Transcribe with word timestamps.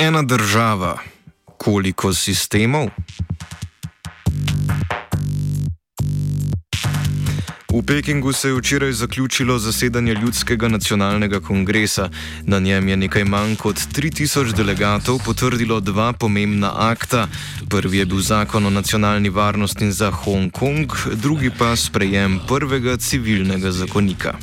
Ena 0.00 0.22
država, 0.22 0.98
koliko 1.58 2.14
sistemov? 2.14 2.86
V 7.72 7.82
Pekingu 7.86 8.32
se 8.32 8.48
je 8.48 8.54
včeraj 8.54 8.92
zaključilo 8.92 9.58
zasedanje 9.58 10.14
Ljudskega 10.14 10.68
nacionalnega 10.68 11.40
kongresa. 11.40 12.08
Na 12.42 12.58
njem 12.58 12.88
je 12.88 12.96
nekaj 12.96 13.24
manj 13.24 13.56
kot 13.56 13.76
3000 13.76 14.52
delegatov 14.56 15.18
potrdilo 15.24 15.80
dva 15.80 16.12
pomembna 16.12 16.72
akta. 16.76 17.28
Prvi 17.68 17.98
je 17.98 18.06
bil 18.06 18.20
zakon 18.20 18.66
o 18.66 18.70
nacionalni 18.70 19.28
varnosti 19.28 19.92
za 19.92 20.10
Hongkong, 20.10 20.92
drugi 21.14 21.50
pa 21.58 21.76
sprejem 21.76 22.40
prvega 22.48 22.96
civilnega 22.96 23.72
zakonika. 23.72 24.34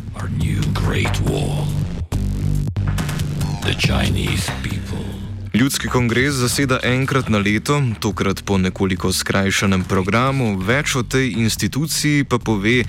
Ljudski 5.58 5.88
kongres 5.88 6.36
zaseda 6.36 6.77
enkrat 6.83 7.30
na 7.30 7.38
leto, 7.38 7.81
tokrat 8.00 8.44
po 8.45 8.58
nekoliko 8.58 9.09
skrajšanem 9.13 9.83
programu. 9.89 10.52
Več 10.61 10.94
o 10.95 11.02
tej 11.02 11.31
instituciji 11.41 12.27
pa 12.30 12.38
pove 12.38 12.83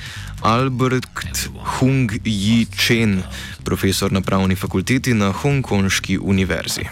Albert 0.44 1.48
Hung 1.78 2.12
Yi 2.24 2.66
Chen, 2.76 3.22
profesor 3.64 4.12
na 4.12 4.20
pravni 4.20 4.56
fakulteti 4.56 5.14
na 5.16 5.30
Hongkonški 5.32 6.18
univerzi. 6.18 6.84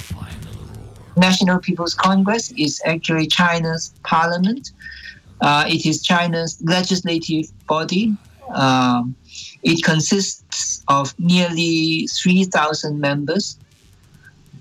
National 1.17 1.61
People's 1.61 1.95
Congress 1.95 2.53
is 2.57 2.81
actually 2.87 3.29
China's 3.29 3.93
parliament. 4.09 4.73
Uh, 5.43 5.69
it 5.69 5.85
is 5.85 6.01
China's 6.01 6.57
legislative 6.65 7.53
body. 7.69 8.17
Um, 8.55 9.15
it 9.63 9.85
consists 9.85 10.81
of 10.89 11.13
nearly 11.19 12.09
3,000 12.09 12.99
members 12.99 13.59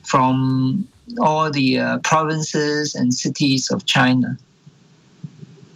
from 0.03 0.87
all 1.19 1.51
the 1.51 1.79
uh, 1.79 1.99
provinces 1.99 2.95
and 2.95 3.13
cities 3.13 3.69
of 3.71 3.85
China. 3.85 4.37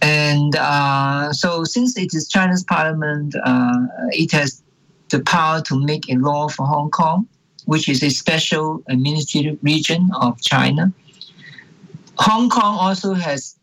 And 0.02 0.56
uh, 0.56 1.32
so, 1.32 1.64
since 1.64 1.96
it 1.96 2.14
is 2.14 2.28
China's 2.28 2.64
parliament, 2.64 3.34
uh, 3.44 3.86
it 4.10 4.32
has 4.32 4.62
the 5.10 5.20
power 5.20 5.60
to 5.62 5.78
make 5.78 6.08
a 6.08 6.14
law 6.16 6.48
for 6.48 6.66
Hong 6.66 6.90
Kong, 6.90 7.28
which 7.66 7.88
is 7.88 8.02
a 8.02 8.10
special 8.10 8.82
administrative 8.88 9.58
region 9.62 10.10
of 10.20 10.40
China. 10.40 10.92
Hong 12.18 12.48
Kong 12.48 12.76
also 12.78 13.14
has 13.14 13.56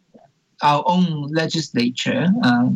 our 0.61 0.83
own 0.85 1.27
legislature, 1.31 2.27
uh, 2.43 2.69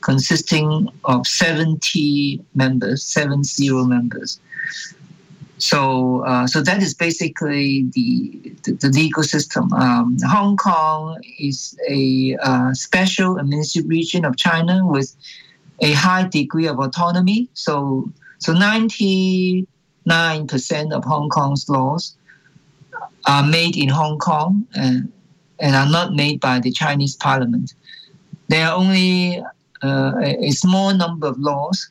consisting 0.00 0.88
of 1.04 1.26
70 1.26 2.44
members, 2.54 3.02
seven 3.04 3.42
zero 3.44 3.84
members. 3.84 4.40
So, 5.58 6.24
uh, 6.24 6.46
so 6.46 6.62
that 6.62 6.82
is 6.82 6.94
basically 6.94 7.84
the 7.92 8.52
the, 8.64 8.72
the 8.72 8.88
legal 8.88 9.22
system. 9.22 9.72
Um, 9.72 10.16
Hong 10.26 10.56
Kong 10.56 11.20
is 11.38 11.78
a 11.88 12.36
uh, 12.42 12.74
special 12.74 13.38
administrative 13.38 13.88
region 13.88 14.24
of 14.24 14.36
China 14.36 14.84
with 14.84 15.14
a 15.80 15.92
high 15.92 16.26
degree 16.28 16.66
of 16.66 16.78
autonomy. 16.80 17.48
So, 17.54 18.10
so 18.38 18.52
ninety 18.52 19.66
nine 20.06 20.46
percent 20.46 20.92
of 20.92 21.04
Hong 21.04 21.28
Kong's 21.28 21.68
laws 21.68 22.16
are 23.26 23.46
made 23.46 23.76
in 23.76 23.88
Hong 23.88 24.18
Kong 24.18 24.66
and, 24.74 25.10
and 25.60 25.74
are 25.74 25.88
not 25.88 26.14
made 26.14 26.40
by 26.40 26.60
the 26.60 26.72
Chinese 26.72 27.16
Parliament. 27.16 27.74
There 28.48 28.66
are 28.66 28.76
only 28.76 29.42
uh, 29.82 30.12
a, 30.20 30.46
a 30.46 30.50
small 30.50 30.92
number 30.94 31.26
of 31.26 31.38
laws 31.38 31.90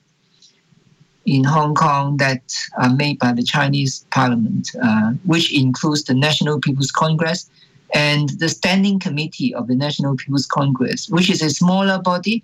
in 1.25 1.43
Hong 1.43 1.73
Kong 1.73 2.17
that 2.17 2.41
are 2.77 2.93
made 2.93 3.19
by 3.19 3.31
the 3.31 3.43
Chinese 3.43 4.05
Parliament, 4.11 4.69
uh, 4.81 5.11
which 5.25 5.53
includes 5.53 6.03
the 6.03 6.13
National 6.13 6.59
People's 6.59 6.91
Congress 6.91 7.49
and 7.93 8.29
the 8.39 8.49
Standing 8.49 8.99
Committee 8.99 9.53
of 9.53 9.67
the 9.67 9.75
National 9.75 10.15
People's 10.15 10.45
Congress, 10.45 11.09
which 11.09 11.29
is 11.29 11.41
a 11.41 11.49
smaller 11.49 11.99
body 11.99 12.43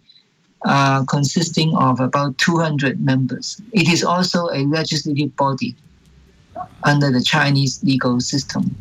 uh, 0.65 1.03
consisting 1.05 1.75
of 1.75 1.99
about 1.99 2.37
200 2.37 3.03
members. 3.03 3.61
It 3.71 3.89
is 3.89 4.03
also 4.03 4.47
a 4.49 4.65
legislative 4.65 5.35
body 5.35 5.75
under 6.83 7.11
the 7.11 7.21
Chinese 7.21 7.83
legal 7.83 8.19
system. 8.19 8.75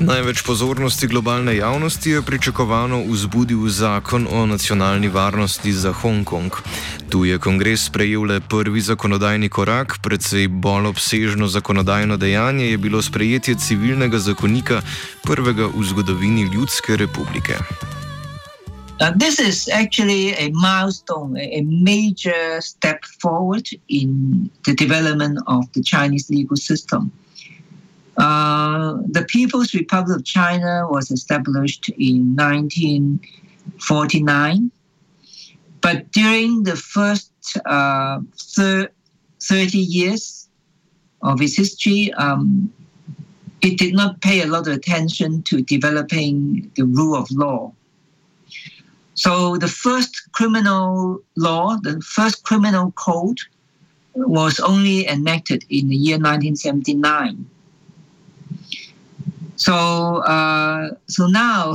Največ 0.00 0.42
pozornosti 0.46 1.06
globalne 1.06 1.56
javnosti 1.56 2.10
je 2.10 2.22
pričakovano 2.22 3.02
vzbudil 3.02 3.68
zakon 3.68 4.28
o 4.30 4.46
nacionalni 4.46 5.08
varnosti 5.08 5.72
za 5.72 5.92
Hongkong. 5.92 6.52
Tu 7.10 7.24
je 7.24 7.38
kongres 7.38 7.84
sprejel 7.84 8.22
le 8.22 8.40
prvi 8.40 8.80
zakonodajni 8.80 9.48
korak, 9.48 9.98
predvsej 10.02 10.48
bolj 10.48 10.86
obsežno 10.86 11.48
zakonodajno 11.48 12.16
dejanje 12.16 12.70
je 12.70 12.78
bilo 12.78 13.02
sprejetje 13.02 13.54
civilnega 13.54 14.18
zakonika, 14.18 14.82
prvega 15.24 15.66
v 15.66 15.84
zgodovini 15.84 16.46
Ljudske 16.54 16.96
republike. 16.96 17.58
Uh, 19.00 19.10
this 19.18 19.38
is 19.38 19.68
actually 19.68 20.34
a 20.38 20.50
milestone, 20.54 21.34
a 21.38 21.62
major 21.62 22.60
step 22.62 23.02
forward 23.22 23.66
in 23.88 24.50
the 24.62 24.74
development 24.74 25.38
of 25.46 25.64
the 25.72 25.82
Chinese 25.82 26.30
legal 26.30 26.56
system. 26.56 27.10
Uh, 28.18 28.98
the 29.10 29.24
People's 29.28 29.72
Republic 29.74 30.18
of 30.18 30.24
China 30.24 30.88
was 30.90 31.12
established 31.12 31.88
in 31.90 32.34
1949, 32.34 34.72
but 35.80 36.10
during 36.10 36.64
the 36.64 36.74
first 36.74 37.30
uh, 37.64 38.18
thir- 38.36 38.90
30 39.40 39.78
years 39.78 40.48
of 41.22 41.40
its 41.40 41.56
history, 41.56 42.12
um, 42.14 42.72
it 43.62 43.78
did 43.78 43.94
not 43.94 44.20
pay 44.20 44.42
a 44.42 44.46
lot 44.46 44.66
of 44.66 44.74
attention 44.74 45.42
to 45.42 45.62
developing 45.62 46.68
the 46.74 46.84
rule 46.84 47.14
of 47.14 47.30
law. 47.30 47.72
So 49.14 49.56
the 49.56 49.68
first 49.68 50.32
criminal 50.32 51.20
law, 51.36 51.76
the 51.82 52.00
first 52.00 52.42
criminal 52.44 52.90
code, 52.92 53.38
was 54.14 54.58
only 54.58 55.06
enacted 55.06 55.64
in 55.70 55.88
the 55.88 55.96
year 55.96 56.16
1979. 56.16 57.46
So, 59.58 60.22
uh, 60.22 60.90
so 61.08 61.26
now, 61.26 61.74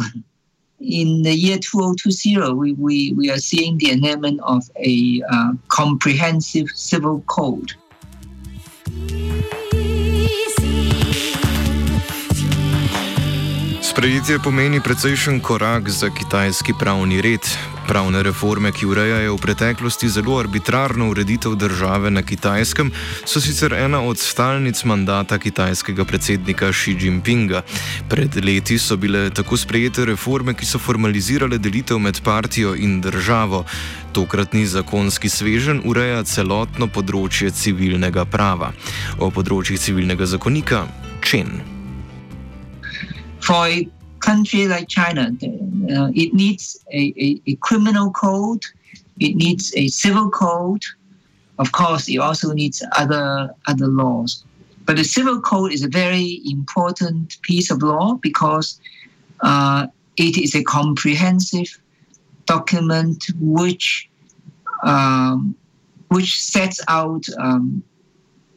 in 0.80 1.21
the 1.21 1.33
year 1.33 1.57
2020, 1.57 2.53
we, 2.53 2.74
we, 2.74 3.13
we 3.13 3.30
are 3.30 3.38
seeing 3.38 3.77
the 3.77 3.91
enactment 3.91 4.39
of 4.41 4.63
a 4.77 5.21
uh, 5.30 5.51
comprehensive 5.68 6.69
civil 6.69 7.21
code. 7.27 7.74
Sprejetje 14.03 14.39
pomeni 14.44 14.81
precejšen 14.83 15.39
korak 15.39 15.89
za 15.89 16.09
kitajski 16.11 16.73
pravni 16.79 17.21
red. 17.21 17.39
Pravne 17.88 18.23
reforme, 18.23 18.71
ki 18.75 18.85
urejajo 18.85 19.38
v 19.38 19.39
preteklosti 19.39 20.09
zelo 20.11 20.35
arbitrarno 20.44 21.07
ureditev 21.07 21.55
države 21.55 22.11
na 22.11 22.19
kitajskem, 22.21 22.91
so 23.23 23.39
sicer 23.39 23.73
ena 23.73 24.01
od 24.03 24.19
stalnic 24.19 24.83
mandata 24.83 25.39
kitajskega 25.39 26.03
predsednika 26.03 26.73
Xi 26.75 26.97
Jinpinga. 27.00 27.61
Pred 28.09 28.44
leti 28.44 28.75
so 28.77 28.97
bile 29.00 29.29
tako 29.29 29.57
sprejete 29.57 30.05
reforme, 30.05 30.53
ki 30.53 30.65
so 30.65 30.83
formalizirale 30.83 31.57
delitev 31.57 32.00
med 32.00 32.19
partijo 32.23 32.75
in 32.75 33.00
državo. 33.01 33.63
Tokratni 34.11 34.65
zakonski 34.65 35.29
svežen 35.29 35.79
ureja 35.85 36.23
celotno 36.23 36.91
področje 36.91 37.55
civilnega 37.55 38.25
prava. 38.25 38.73
O 39.19 39.31
področjih 39.31 39.79
civilnega 39.79 40.27
zakonika 40.27 40.89
Čen. 41.23 41.73
For 43.44 43.68
a 43.68 43.90
country 44.19 44.68
like 44.68 44.88
China, 44.88 45.31
uh, 45.44 46.10
it 46.16 46.34
needs 46.34 46.84
a, 46.92 47.13
a, 47.18 47.42
a, 47.45 47.56
criminal 47.57 48.10
code, 48.12 48.63
it 49.19 49.36
needs 49.36 49.74
a 49.75 49.88
civil 49.90 50.30
code. 50.30 50.84
Of 51.60 51.72
course, 51.74 52.07
it 52.07 52.18
also 52.18 52.54
needs 52.54 52.81
other 52.94 53.54
other 53.68 53.88
laws. 53.88 54.45
But 54.86 54.95
the 54.98 55.04
civil 55.04 55.42
code 55.42 55.72
is 55.74 55.84
a 55.84 55.90
very 55.90 56.42
important 56.45 57.42
piece 57.42 57.69
of 57.69 57.84
law 57.84 58.16
because 58.16 58.80
uh, 59.42 59.88
it 60.18 60.38
is 60.38 60.56
a 60.56 60.63
comprehensive 60.63 61.69
document 62.46 63.25
which 63.39 64.10
um, 64.84 65.56
which 66.10 66.42
sets 66.42 66.80
out 66.88 67.25
um, 67.39 67.84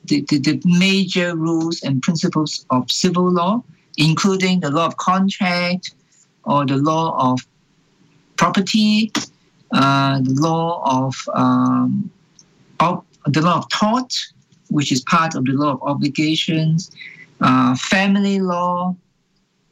the, 0.05 0.21
the, 0.29 0.39
the 0.39 0.61
major 0.65 1.37
rules 1.37 1.82
and 1.82 2.03
principles 2.03 2.67
of 2.71 2.91
civil 2.91 3.31
law 3.31 3.62
including 3.96 4.60
the 4.60 4.70
law 4.70 4.87
of 4.87 4.96
contract 4.96 5.93
or 6.44 6.64
the 6.66 6.76
law 6.76 7.32
of 7.32 7.40
property, 8.37 9.12
uh, 9.72 10.20
the 10.20 10.34
law 10.34 10.82
of, 10.84 11.16
um, 11.34 12.10
of, 12.81 13.04
the 13.26 13.40
law 13.40 13.58
of 13.58 13.69
tort, 13.69 14.14
which 14.70 14.93
is 14.93 15.00
part 15.02 15.34
of 15.34 15.44
the 15.44 15.52
law 15.52 15.72
of 15.72 15.82
obligations, 15.82 16.90
uh, 17.40 17.75
family 17.76 18.40
law, 18.40 18.94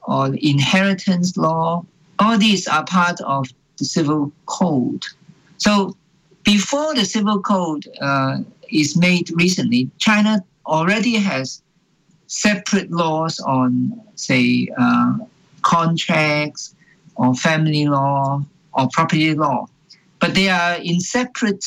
or 0.02 0.34
inheritance 0.36 1.36
law. 1.36 1.84
All 2.18 2.38
these 2.38 2.66
are 2.66 2.84
part 2.84 3.20
of 3.22 3.48
the 3.78 3.84
civil 3.84 4.32
code. 4.46 5.04
So 5.58 5.96
before 6.44 6.94
the 6.94 7.04
civil 7.04 7.40
code 7.40 7.88
uh, 8.00 8.38
is 8.70 8.96
made 8.96 9.30
recently, 9.34 9.90
China 9.98 10.44
already 10.66 11.16
has 11.16 11.62
separate 12.26 12.90
laws 12.90 13.40
on, 13.40 14.00
say, 14.26 14.68
uh, 14.78 15.18
contracts 15.62 16.74
or 17.16 17.34
family 17.34 17.86
law 17.86 18.44
or 18.72 18.88
property 18.92 19.34
law, 19.34 19.66
but 20.20 20.34
they 20.34 20.48
are 20.48 20.76
in 20.76 21.00
separate 21.00 21.64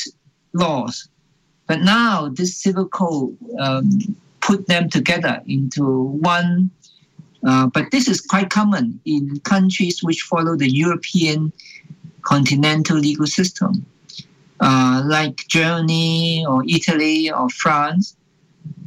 laws. 0.53 1.09
But 1.67 1.81
now 1.81 2.29
this 2.29 2.55
civil 2.55 2.87
code 2.87 3.37
um, 3.59 4.15
put 4.41 4.67
them 4.67 4.89
together 4.89 5.41
into 5.45 6.03
one. 6.03 6.69
Uh, 7.45 7.67
but 7.67 7.91
this 7.91 8.07
is 8.07 8.19
quite 8.21 8.49
common 8.49 8.99
in 9.05 9.39
countries 9.41 10.03
which 10.03 10.21
follow 10.21 10.55
the 10.55 10.69
European 10.69 11.51
continental 12.23 12.97
legal 12.97 13.27
system, 13.27 13.85
uh, 14.59 15.03
like 15.05 15.45
Germany 15.47 16.45
or 16.47 16.63
Italy 16.67 17.31
or 17.31 17.49
France. 17.49 18.15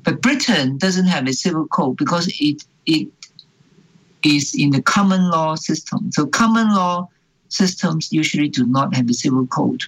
But 0.03 0.21
Britain 0.23 0.79
doesn't 0.79 1.07
have 1.07 1.27
a 1.27 1.33
civil 1.33 1.67
code 1.69 1.97
because 1.97 2.27
it 2.41 2.65
it 2.87 3.09
is 4.25 4.55
in 4.55 4.71
the 4.71 4.83
common 4.83 5.31
law 5.31 5.55
system. 5.55 6.11
So 6.13 6.27
common 6.27 6.75
law 6.75 7.09
systems 7.49 8.13
usually 8.13 8.49
do 8.49 8.67
not 8.67 8.95
have 8.95 9.09
a 9.09 9.15
civil 9.15 9.47
code. 9.47 9.83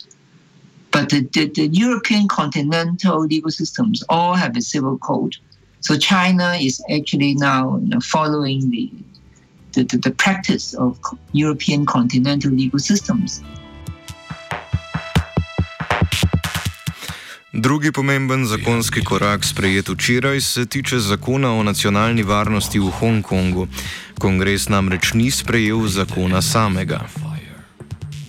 But 0.91 1.09
the, 1.09 1.21
the, 1.33 1.47
the 1.49 1.69
European 1.69 2.29
continental 2.29 3.21
legal 3.21 3.51
systems 3.51 4.05
all 4.09 4.35
have 4.35 4.57
a 4.57 4.61
civil 4.61 4.99
code. 4.99 5.37
So 5.81 5.97
China 5.97 6.55
is 6.61 6.83
actually 6.95 7.35
now 7.35 7.79
you 7.79 7.89
know, 7.89 8.01
following 8.01 8.71
the, 8.71 8.91
the, 9.73 9.85
the, 9.85 9.97
the 9.99 10.11
practice 10.11 10.75
of 10.75 10.99
European 11.33 11.87
continental 11.87 12.53
legal 12.53 12.79
systems. 12.79 13.43
Drugi 17.55 17.93
pomemben 17.93 18.47
zakonski 18.47 19.05
korak, 19.05 19.45
sprejet 19.45 19.89
včeraj, 19.89 20.41
se 20.41 20.67
tiče 20.67 20.99
zakona 20.99 21.53
o 21.53 21.63
nacionalni 21.63 22.23
varnosti 22.23 22.79
v 22.79 22.91
Hongkongu. 22.91 23.67
Kongres 24.19 24.69
namreč 24.69 25.13
ni 25.13 25.31
sprejel 25.31 25.89
zakona 25.89 26.43
samega. 26.43 27.05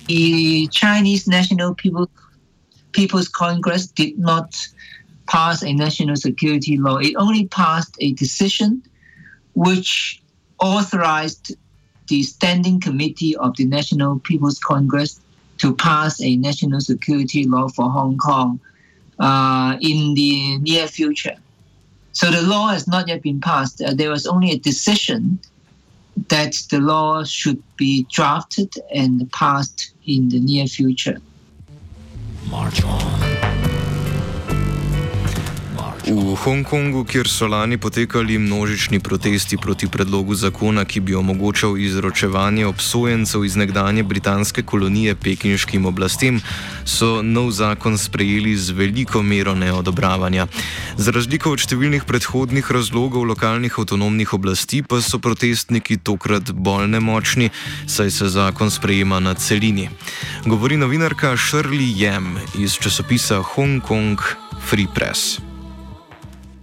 The 0.08 0.68
Chinese 0.68 1.30
National 1.30 1.74
People, 1.74 2.06
People's 2.92 3.28
Congress 3.28 3.86
did 3.86 4.18
not 4.18 4.52
pass 5.26 5.62
a 5.62 5.72
national 5.72 6.16
security 6.16 6.76
law. 6.76 6.98
It 6.98 7.16
only 7.16 7.48
passed 7.48 7.96
a 8.00 8.12
decision 8.12 8.82
which 9.54 10.20
authorized 10.58 11.56
the 12.08 12.22
Standing 12.22 12.78
Committee 12.78 13.36
of 13.36 13.56
the 13.56 13.64
National 13.64 14.18
People's 14.18 14.58
Congress 14.58 15.18
to 15.58 15.74
pass 15.74 16.20
a 16.20 16.36
national 16.36 16.80
security 16.80 17.48
law 17.48 17.68
for 17.68 17.90
Hong 17.90 18.18
Kong. 18.18 18.60
Uh, 19.18 19.76
in 19.80 20.14
the 20.14 20.58
near 20.58 20.86
future. 20.86 21.36
So 22.12 22.30
the 22.30 22.42
law 22.42 22.68
has 22.68 22.86
not 22.86 23.08
yet 23.08 23.22
been 23.22 23.40
passed. 23.40 23.82
Uh, 23.82 23.94
there 23.94 24.10
was 24.10 24.26
only 24.26 24.52
a 24.52 24.58
decision 24.58 25.38
that 26.28 26.54
the 26.70 26.78
law 26.78 27.24
should 27.24 27.62
be 27.76 28.06
drafted 28.10 28.72
and 28.94 29.30
passed 29.32 29.92
in 30.06 30.28
the 30.28 30.40
near 30.40 30.66
future. 30.66 31.18
March 32.48 32.84
on. 32.84 33.53
V 36.04 36.36
Hongkongu, 36.36 37.00
kjer 37.08 37.28
so 37.28 37.46
lani 37.48 37.78
potekali 37.80 38.36
množični 38.38 39.00
protesti 39.00 39.56
proti 39.56 39.88
predlogu 39.88 40.34
zakona, 40.34 40.84
ki 40.84 41.00
bi 41.00 41.14
omogočal 41.14 41.78
izročevanje 41.78 42.66
obsojencev 42.66 43.44
iz 43.44 43.56
nekdanje 43.56 44.02
britanske 44.02 44.62
kolonije 44.62 45.14
pekinškim 45.14 45.86
oblastem, 45.86 46.40
so 46.84 47.22
nov 47.22 47.50
zakon 47.56 47.96
sprejeli 47.98 48.52
z 48.56 48.76
veliko 48.76 49.22
mero 49.22 49.54
neodobravanja. 49.54 50.46
Za 51.00 51.14
razliko 51.16 51.54
od 51.56 51.64
številnih 51.64 52.04
predhodnih 52.04 52.68
razlogov 52.68 53.24
lokalnih 53.24 53.72
avtonomnih 53.72 54.36
oblasti, 54.36 54.82
pa 54.84 55.00
so 55.00 55.18
protestniki 55.18 55.96
tokrat 55.96 56.52
bolj 56.52 56.84
nemočni, 56.92 57.48
saj 57.86 58.10
se 58.10 58.28
zakon 58.36 58.68
sprejema 58.68 59.22
na 59.24 59.32
celini. 59.34 59.88
Govori 60.44 60.76
novinarka 60.76 61.32
Shirley 61.40 61.96
Yam 61.96 62.36
iz 62.60 62.76
časopisa 62.76 63.40
Hong 63.56 63.80
Kong 63.80 64.20
Free 64.68 64.90
Press. 64.92 65.40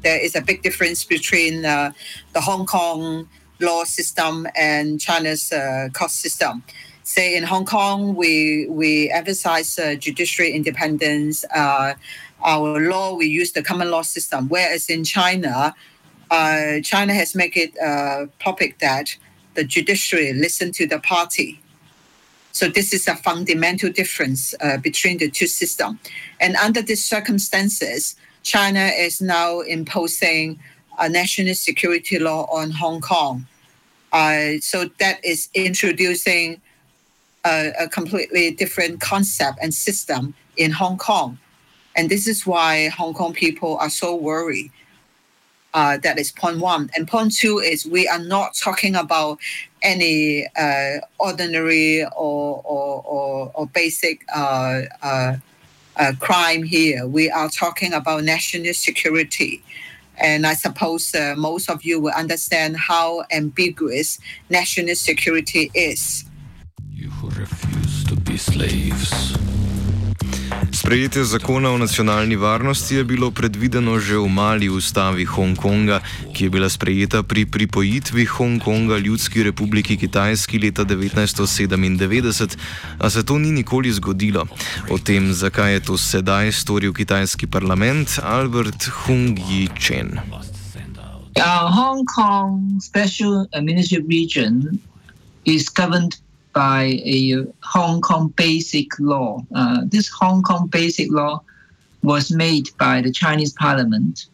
There 0.02 0.20
is 0.20 0.36
a 0.36 0.42
big 0.42 0.62
difference 0.62 1.04
between 1.04 1.66
uh, 1.66 1.92
the 2.34 2.42
Hong 2.42 2.66
Kong 2.66 3.28
law 3.60 3.84
system 3.84 4.48
and 4.56 5.00
China's 5.00 5.52
uh, 5.52 5.90
court 5.94 6.12
system. 6.12 6.64
Say 7.04 7.36
in 7.36 7.44
Hong 7.44 7.66
Kong, 7.66 8.16
we 8.16 8.68
we 8.70 9.12
emphasize 9.12 9.78
uh, 9.78 9.96
judiciary 9.96 10.52
independence. 10.52 11.46
Uh, 11.54 11.94
our 12.44 12.80
law 12.80 13.14
we 13.16 13.28
use 13.28 13.52
the 13.52 13.62
common 13.62 13.92
law 13.92 14.02
system, 14.02 14.50
whereas 14.50 14.90
in 14.90 15.04
China, 15.04 15.76
uh, 16.30 16.80
China 16.84 17.14
has 17.14 17.36
made 17.36 17.56
it 17.56 17.76
a 17.78 18.28
topic 18.40 18.80
that 18.80 19.18
the 19.54 19.64
judiciary 19.64 20.34
listen 20.34 20.72
to 20.72 20.88
the 20.88 21.00
party. 21.00 21.60
So 22.54 22.68
this 22.68 22.94
is 22.94 23.08
a 23.08 23.16
fundamental 23.16 23.92
difference 23.92 24.54
uh, 24.60 24.78
between 24.78 25.18
the 25.18 25.30
two 25.30 25.48
systems. 25.48 26.00
And 26.40 26.56
under 26.58 26.82
these 26.82 27.04
circumstances, 27.04 28.16
China 28.44 28.92
is 28.98 29.22
now 29.22 29.60
imposing 29.62 30.60
a 31.00 31.10
national 31.10 31.56
security 31.56 32.20
law 32.20 32.46
on 32.52 32.72
Hong 32.72 33.02
Kong. 33.02 33.46
Uh, 34.12 34.60
so 34.60 34.90
that 35.00 35.24
is 35.24 35.50
introducing 35.54 36.60
a, 37.46 37.72
a, 37.80 37.88
completely 37.88 38.52
different 38.52 39.00
concept 39.00 39.58
and 39.62 39.74
system 39.74 40.34
in 40.58 40.72
Hong 40.72 40.98
Kong. 40.98 41.40
And 41.96 42.10
this 42.10 42.28
is 42.28 42.46
why 42.46 42.90
Hong 42.90 43.14
Kong 43.14 43.34
people 43.34 43.78
are 43.78 43.90
so 43.90 44.16
worried. 44.16 44.72
Uh, 45.74 45.98
that 46.00 46.20
is 46.20 46.32
point 46.32 46.60
one. 46.60 46.90
And 46.96 47.08
point 47.08 47.34
two 47.34 47.60
is 47.60 47.86
we 47.86 48.06
are 48.08 48.20
not 48.20 48.54
talking 48.56 48.96
about 48.96 49.40
any 49.82 50.46
uh, 50.58 50.98
ordinary 51.18 52.04
or, 52.04 52.62
or, 52.66 53.04
or, 53.06 53.52
or 53.54 53.68
basic 53.68 54.26
uh, 56.02 56.14
crime 56.20 56.64
here. 56.64 57.06
We 57.08 57.30
are 57.30 57.48
talking 57.48 57.94
about 57.94 58.24
national 58.24 58.74
security. 58.74 59.62
And 60.18 60.48
I 60.48 60.56
suppose 60.56 61.14
uh, 61.14 61.36
most 61.38 61.70
of 61.70 61.84
you 61.84 62.00
will 62.00 62.14
understand 62.14 62.76
how 62.78 63.24
ambiguous 63.32 64.20
national 64.50 64.96
security 64.96 65.72
is. 65.76 66.26
You 66.90 67.10
who 67.10 67.30
refuse 67.30 68.04
to 68.06 68.16
be 68.16 68.38
slaves. 68.38 69.38
Sprejetje 70.92 71.24
zakona 71.24 71.72
o 71.72 71.78
nacionalni 71.78 72.36
varnosti 72.36 72.96
je 72.96 73.04
bilo 73.04 73.32
predvideno 73.32 73.96
že 74.00 74.18
v 74.20 74.28
mali 74.28 74.68
ustavi 74.70 75.24
Hongkonga, 75.24 76.02
ki 76.36 76.44
je 76.44 76.50
bila 76.52 76.68
sprejeta 76.70 77.24
pri 77.24 77.46
pripojitvi 77.48 78.26
Hongkonga 78.26 78.98
Ljudski 79.00 79.44
republiki 79.44 79.96
Kitajski 79.98 80.60
leta 80.60 80.84
1997, 80.84 82.58
a 83.00 83.10
se 83.10 83.24
to 83.24 83.40
ni 83.40 83.52
nikoli 83.52 83.92
zgodilo. 83.92 84.44
O 84.92 85.00
tem, 85.00 85.32
zakaj 85.34 85.74
je 85.74 85.80
to 85.80 85.96
sedaj 85.98 86.52
storil 86.52 86.92
kitajski 86.94 87.48
parlament, 87.48 88.20
Albert 88.24 88.92
Hung 88.92 89.40
Yi 89.40 89.72
Chen. 89.80 90.20
Uh, 91.40 91.72
Hong 91.72 92.04
Kong 92.04 92.84
Special 92.84 93.48
Administrative 93.56 94.12
Region 94.12 94.76
is 95.48 95.72
governed 95.72 96.20
by 96.54 97.00
a 97.04 97.46
Hong 97.64 98.02
Kong 98.02 98.34
Basic 98.36 99.00
Law. 99.00 99.46
Uh, 99.56 99.82
this 99.86 100.10
Hong 100.10 100.42
Kong 100.44 100.68
Basic 100.68 101.12
Law 101.12 101.42
was 102.04 102.32
made 102.32 102.70
by 102.78 103.02
the 103.02 103.12
Chinese 103.12 103.54
Parliament, 103.54 104.28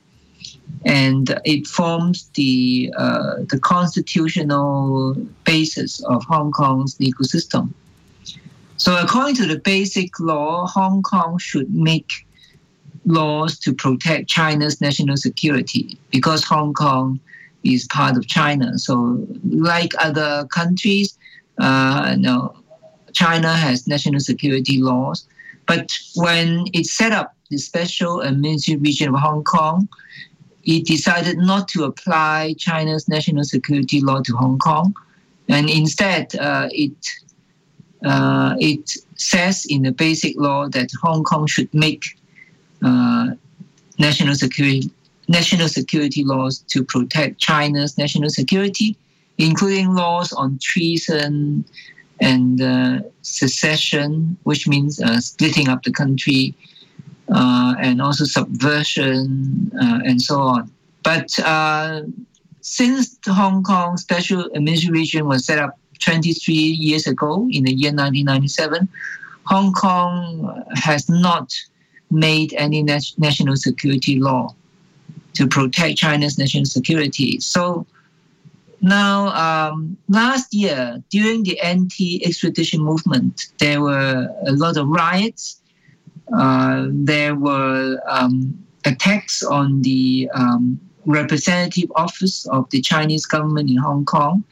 and 0.85 1.39
it 1.45 1.67
forms 1.67 2.29
the 2.35 2.93
uh, 2.97 3.35
the 3.49 3.59
constitutional 3.59 5.15
basis 5.45 6.01
of 6.03 6.23
Hong 6.25 6.51
Kong's 6.51 6.99
legal 6.99 7.25
system. 7.25 7.73
So, 8.77 8.95
according 9.01 9.35
to 9.35 9.47
the 9.47 9.59
Basic 9.59 10.19
Law, 10.19 10.67
Hong 10.67 11.01
Kong 11.01 11.37
should 11.39 11.73
make 11.73 12.25
laws 13.05 13.57
to 13.59 13.73
protect 13.73 14.29
China's 14.29 14.81
national 14.81 15.17
security 15.17 15.97
because 16.11 16.43
Hong 16.43 16.73
Kong 16.73 17.19
is 17.63 17.87
part 17.87 18.17
of 18.17 18.27
China. 18.27 18.77
So, 18.77 19.25
like 19.49 19.93
other 19.99 20.45
countries, 20.53 21.16
uh, 21.59 22.15
no, 22.17 22.55
China 23.13 23.53
has 23.53 23.87
national 23.87 24.19
security 24.19 24.81
laws, 24.81 25.27
but 25.65 25.91
when 26.15 26.65
it 26.73 26.85
set 26.85 27.11
up 27.11 27.35
the 27.49 27.57
special 27.57 28.21
administrative 28.21 28.81
region 28.81 29.09
of 29.09 29.19
Hong 29.19 29.43
Kong, 29.43 29.87
it 30.63 30.85
decided 30.85 31.37
not 31.37 31.67
to 31.69 31.85
apply 31.85 32.53
China's 32.57 33.07
national 33.07 33.45
security 33.45 34.01
law 34.01 34.21
to 34.21 34.35
Hong 34.35 34.59
Kong, 34.59 34.93
and 35.47 35.69
instead 35.69 36.35
uh, 36.35 36.67
it 36.71 36.97
uh, 38.05 38.55
it 38.59 38.91
says 39.15 39.65
in 39.67 39.81
the 39.81 39.91
basic 39.91 40.37
law 40.37 40.67
that 40.69 40.89
Hong 41.01 41.23
Kong 41.23 41.47
should 41.47 41.73
make 41.73 42.03
uh, 42.83 43.31
national 43.97 44.35
security 44.35 44.91
national 45.27 45.67
security 45.67 46.23
laws 46.23 46.59
to 46.69 46.83
protect 46.83 47.39
China's 47.39 47.97
national 47.97 48.29
security 48.29 48.95
including 49.37 49.93
laws 49.93 50.31
on 50.33 50.59
treason 50.61 51.63
and 52.19 52.61
uh, 52.61 52.99
secession, 53.21 54.37
which 54.43 54.67
means 54.67 55.01
uh, 55.01 55.19
splitting 55.19 55.69
up 55.69 55.83
the 55.83 55.91
country, 55.91 56.55
uh, 57.31 57.75
and 57.79 58.01
also 58.01 58.25
subversion 58.25 59.71
uh, 59.79 59.99
and 60.05 60.21
so 60.21 60.39
on. 60.39 60.71
But 61.03 61.37
uh, 61.39 62.01
since 62.61 63.17
the 63.19 63.33
Hong 63.33 63.63
Kong 63.63 63.97
Special 63.97 64.49
Administration 64.55 65.27
was 65.27 65.45
set 65.45 65.59
up 65.59 65.77
23 65.99 66.53
years 66.53 67.07
ago 67.07 67.47
in 67.51 67.63
the 67.63 67.73
year 67.73 67.91
1997, 67.91 68.87
Hong 69.45 69.71
Kong 69.73 70.63
has 70.75 71.07
not 71.09 71.53
made 72.11 72.53
any 72.53 72.83
nat- 72.83 73.13
national 73.17 73.55
security 73.55 74.19
law 74.19 74.53
to 75.33 75.47
protect 75.47 75.97
China's 75.97 76.37
national 76.37 76.65
security. 76.65 77.39
So 77.39 77.85
now, 78.81 79.27
um, 79.29 79.97
last 80.07 80.53
year, 80.53 81.03
during 81.09 81.43
the 81.43 81.59
anti 81.59 82.23
extradition 82.25 82.81
movement, 82.81 83.47
there 83.59 83.81
were 83.81 84.29
a 84.45 84.51
lot 84.51 84.77
of 84.77 84.87
riots. 84.87 85.61
Uh, 86.31 86.87
there 86.91 87.35
were 87.35 87.99
um, 88.07 88.65
attacks 88.85 89.41
on 89.41 89.81
the 89.81 90.29
um, 90.33 90.79
representative 91.05 91.91
office 91.95 92.45
of 92.47 92.69
the 92.69 92.81
Chinese 92.81 93.25
government 93.25 93.69
in 93.69 93.77
Hong 93.77 94.05
Kong. 94.05 94.43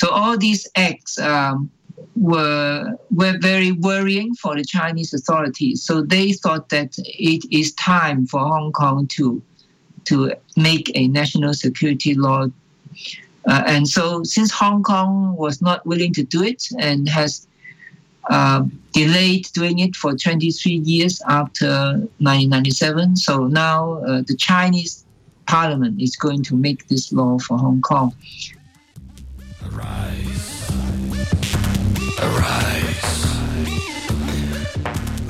So, 0.00 0.10
all 0.10 0.38
these 0.38 0.68
acts 0.76 1.18
um, 1.18 1.70
were, 2.14 2.96
were 3.10 3.38
very 3.40 3.72
worrying 3.72 4.34
for 4.34 4.54
the 4.54 4.64
Chinese 4.64 5.12
authorities. 5.12 5.82
So, 5.82 6.02
they 6.02 6.32
thought 6.32 6.68
that 6.68 6.94
it 6.98 7.44
is 7.50 7.72
time 7.72 8.26
for 8.26 8.40
Hong 8.40 8.70
Kong 8.72 9.08
to, 9.08 9.42
to 10.04 10.34
make 10.56 10.92
a 10.94 11.08
national 11.08 11.54
security 11.54 12.14
law 12.14 12.46
uh, 13.46 13.62
and 13.66 13.88
so, 13.88 14.22
since 14.22 14.50
Hong 14.52 14.82
Kong 14.82 15.36
was 15.36 15.60
not 15.60 15.84
willing 15.84 16.12
to 16.14 16.22
do 16.22 16.42
it 16.42 16.68
and 16.78 17.08
has 17.08 17.48
uh, 18.30 18.64
delayed 18.92 19.48
doing 19.52 19.80
it 19.80 19.96
for 19.96 20.14
23 20.14 20.72
years 20.72 21.20
after 21.28 21.66
1997, 22.18 23.16
so 23.16 23.46
now 23.48 23.94
uh, 24.06 24.22
the 24.26 24.36
Chinese 24.36 25.04
parliament 25.46 26.00
is 26.00 26.14
going 26.16 26.42
to 26.44 26.56
make 26.56 26.86
this 26.86 27.12
law 27.12 27.38
for 27.38 27.58
Hong 27.58 27.80
Kong. 27.80 28.14
Arise. 29.66 30.70
Arise. 32.20 32.61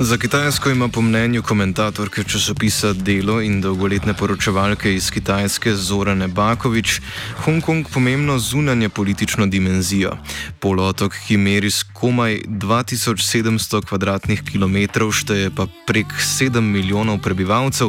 Za 0.03 0.17
Kitajsko 0.17 0.69
ima 0.69 0.87
po 0.87 1.01
mnenju 1.01 1.41
komentatorke 1.41 2.23
časopisa 2.23 2.93
Delo 2.93 3.41
in 3.41 3.61
dolgoletne 3.61 4.13
poročevalke 4.13 4.93
iz 4.93 5.11
Kitajske 5.11 5.71
Zorane 5.75 6.27
Bakovič 6.27 6.99
Hongkong 7.45 7.87
pomembno 7.93 8.39
zunanje 8.39 8.89
politično 8.89 9.45
dimenzijo. 9.47 10.11
Polotok, 10.59 11.15
ki 11.27 11.37
meri 11.37 11.71
skomaj 11.71 12.41
2700 12.47 14.43
km2, 14.51 15.11
šteje 15.11 15.49
pa 15.55 15.67
prek 15.87 16.07
7 16.19 16.59
milijonov 16.59 17.21
prebivalcev, 17.23 17.87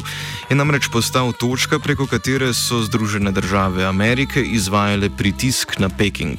je 0.50 0.56
namreč 0.56 0.86
postal 0.92 1.32
točka, 1.32 1.78
preko 1.78 2.06
katere 2.06 2.52
so 2.54 2.78
Združene 2.82 3.32
države 3.32 3.84
Amerike 3.84 4.42
izvajale 4.42 5.10
pritisk 5.18 5.78
na 5.78 5.88
Peking. 5.88 6.38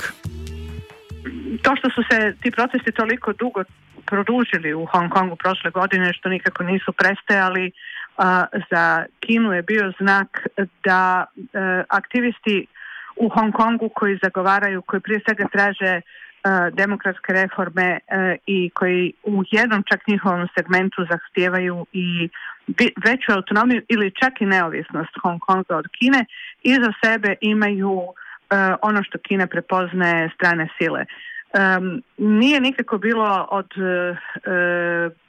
To, 1.63 1.71
što 1.75 1.89
su 1.89 2.01
se 2.11 2.35
ti 2.41 2.51
procesi 2.51 2.91
toliko 2.95 3.33
dugo 3.33 3.63
produžili 4.05 4.73
u 4.73 4.85
Hong 4.85 5.09
Kongu 5.11 5.35
prošle 5.35 5.71
godine, 5.71 6.13
što 6.13 6.29
nikako 6.29 6.63
nisu 6.63 6.93
prestajali, 6.93 7.71
a, 8.17 8.45
za 8.71 9.05
Kinu 9.19 9.53
je 9.53 9.61
bio 9.61 9.91
znak 9.99 10.47
da 10.83 11.25
e, 11.25 11.83
aktivisti 11.89 12.67
u 13.15 13.29
Hong 13.29 13.53
Kongu 13.53 13.89
koji 13.89 14.19
zagovaraju, 14.23 14.81
koji 14.81 15.01
prije 15.01 15.19
svega 15.25 15.45
traže 15.51 15.93
e, 15.95 16.01
demokratske 16.73 17.33
reforme 17.33 17.99
e, 18.07 18.37
i 18.45 18.69
koji 18.69 19.13
u 19.23 19.43
jednom 19.51 19.83
čak 19.89 20.07
njihovom 20.07 20.47
segmentu 20.57 21.05
zahtijevaju 21.11 21.85
i 21.93 22.29
veću 23.05 23.31
autonomiju 23.31 23.81
ili 23.89 24.11
čak 24.21 24.41
i 24.41 24.45
neovisnost 24.45 25.11
Hong 25.23 25.39
Konga 25.39 25.77
od 25.77 25.87
Kine, 25.99 26.25
iza 26.63 26.91
sebe 27.03 27.35
imaju 27.41 28.01
ono 28.81 29.03
što 29.03 29.17
Kina 29.17 29.47
prepoznaje 29.47 30.29
strane 30.35 30.67
sile. 30.77 31.05
Um, 31.55 32.03
nije 32.17 32.61
nikako 32.61 32.97
bilo 32.97 33.47
od 33.51 33.71
uh, 33.77 34.17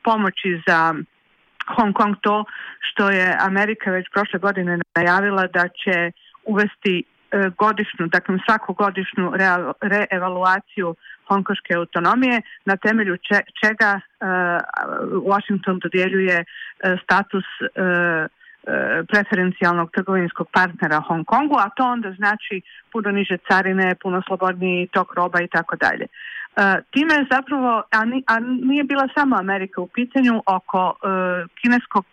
pomoći 0.04 0.62
za 0.66 0.95
Hong 1.76 1.95
Kong 1.95 2.16
to 2.21 2.45
što 2.80 3.11
je 3.11 3.37
Amerika 3.40 3.90
već 3.90 4.06
prošle 4.14 4.38
godine 4.38 4.78
najavila 4.97 5.47
da 5.47 5.68
će 5.68 6.12
uvesti 6.45 7.04
uh, 7.04 7.54
godišnju, 7.59 8.06
dakle 8.06 8.38
svaku 8.47 8.75
godišnju 8.75 9.33
reevaluaciju 9.80 10.95
hongkoške 11.28 11.75
autonomije 11.75 12.42
na 12.64 12.76
temelju 12.76 13.16
če, 13.16 13.40
čega 13.64 14.00
Washington 15.30 15.78
dodjeljuje 15.78 16.45
status 17.02 17.45
E, 17.61 18.28
preferencijalnog 19.08 19.90
trgovinskog 19.90 20.49
partnera 20.52 21.00
Hong 21.00 21.25
Kongu, 21.25 21.56
a 21.58 21.68
to 21.76 21.85
onda 21.85 22.12
znači 22.12 22.62
puno 22.92 23.11
niže 23.11 23.37
carine, 23.49 23.94
puno 23.94 24.23
slobodniji 24.26 24.88
tok 24.92 25.14
roba 25.14 25.40
i 25.42 25.49
tako 25.49 25.76
dalje. 25.76 26.04
E, 26.04 26.08
time 26.90 27.14
je 27.14 27.26
zapravo, 27.30 27.82
a 28.26 28.38
nije 28.40 28.85
bila 28.85 29.08
samo 29.14 29.37
Amerika 29.37 29.80
u 29.80 29.87
pitanju, 29.87 30.42
oko 30.46 30.94
e, 30.94 30.96
kineskog 31.61 32.04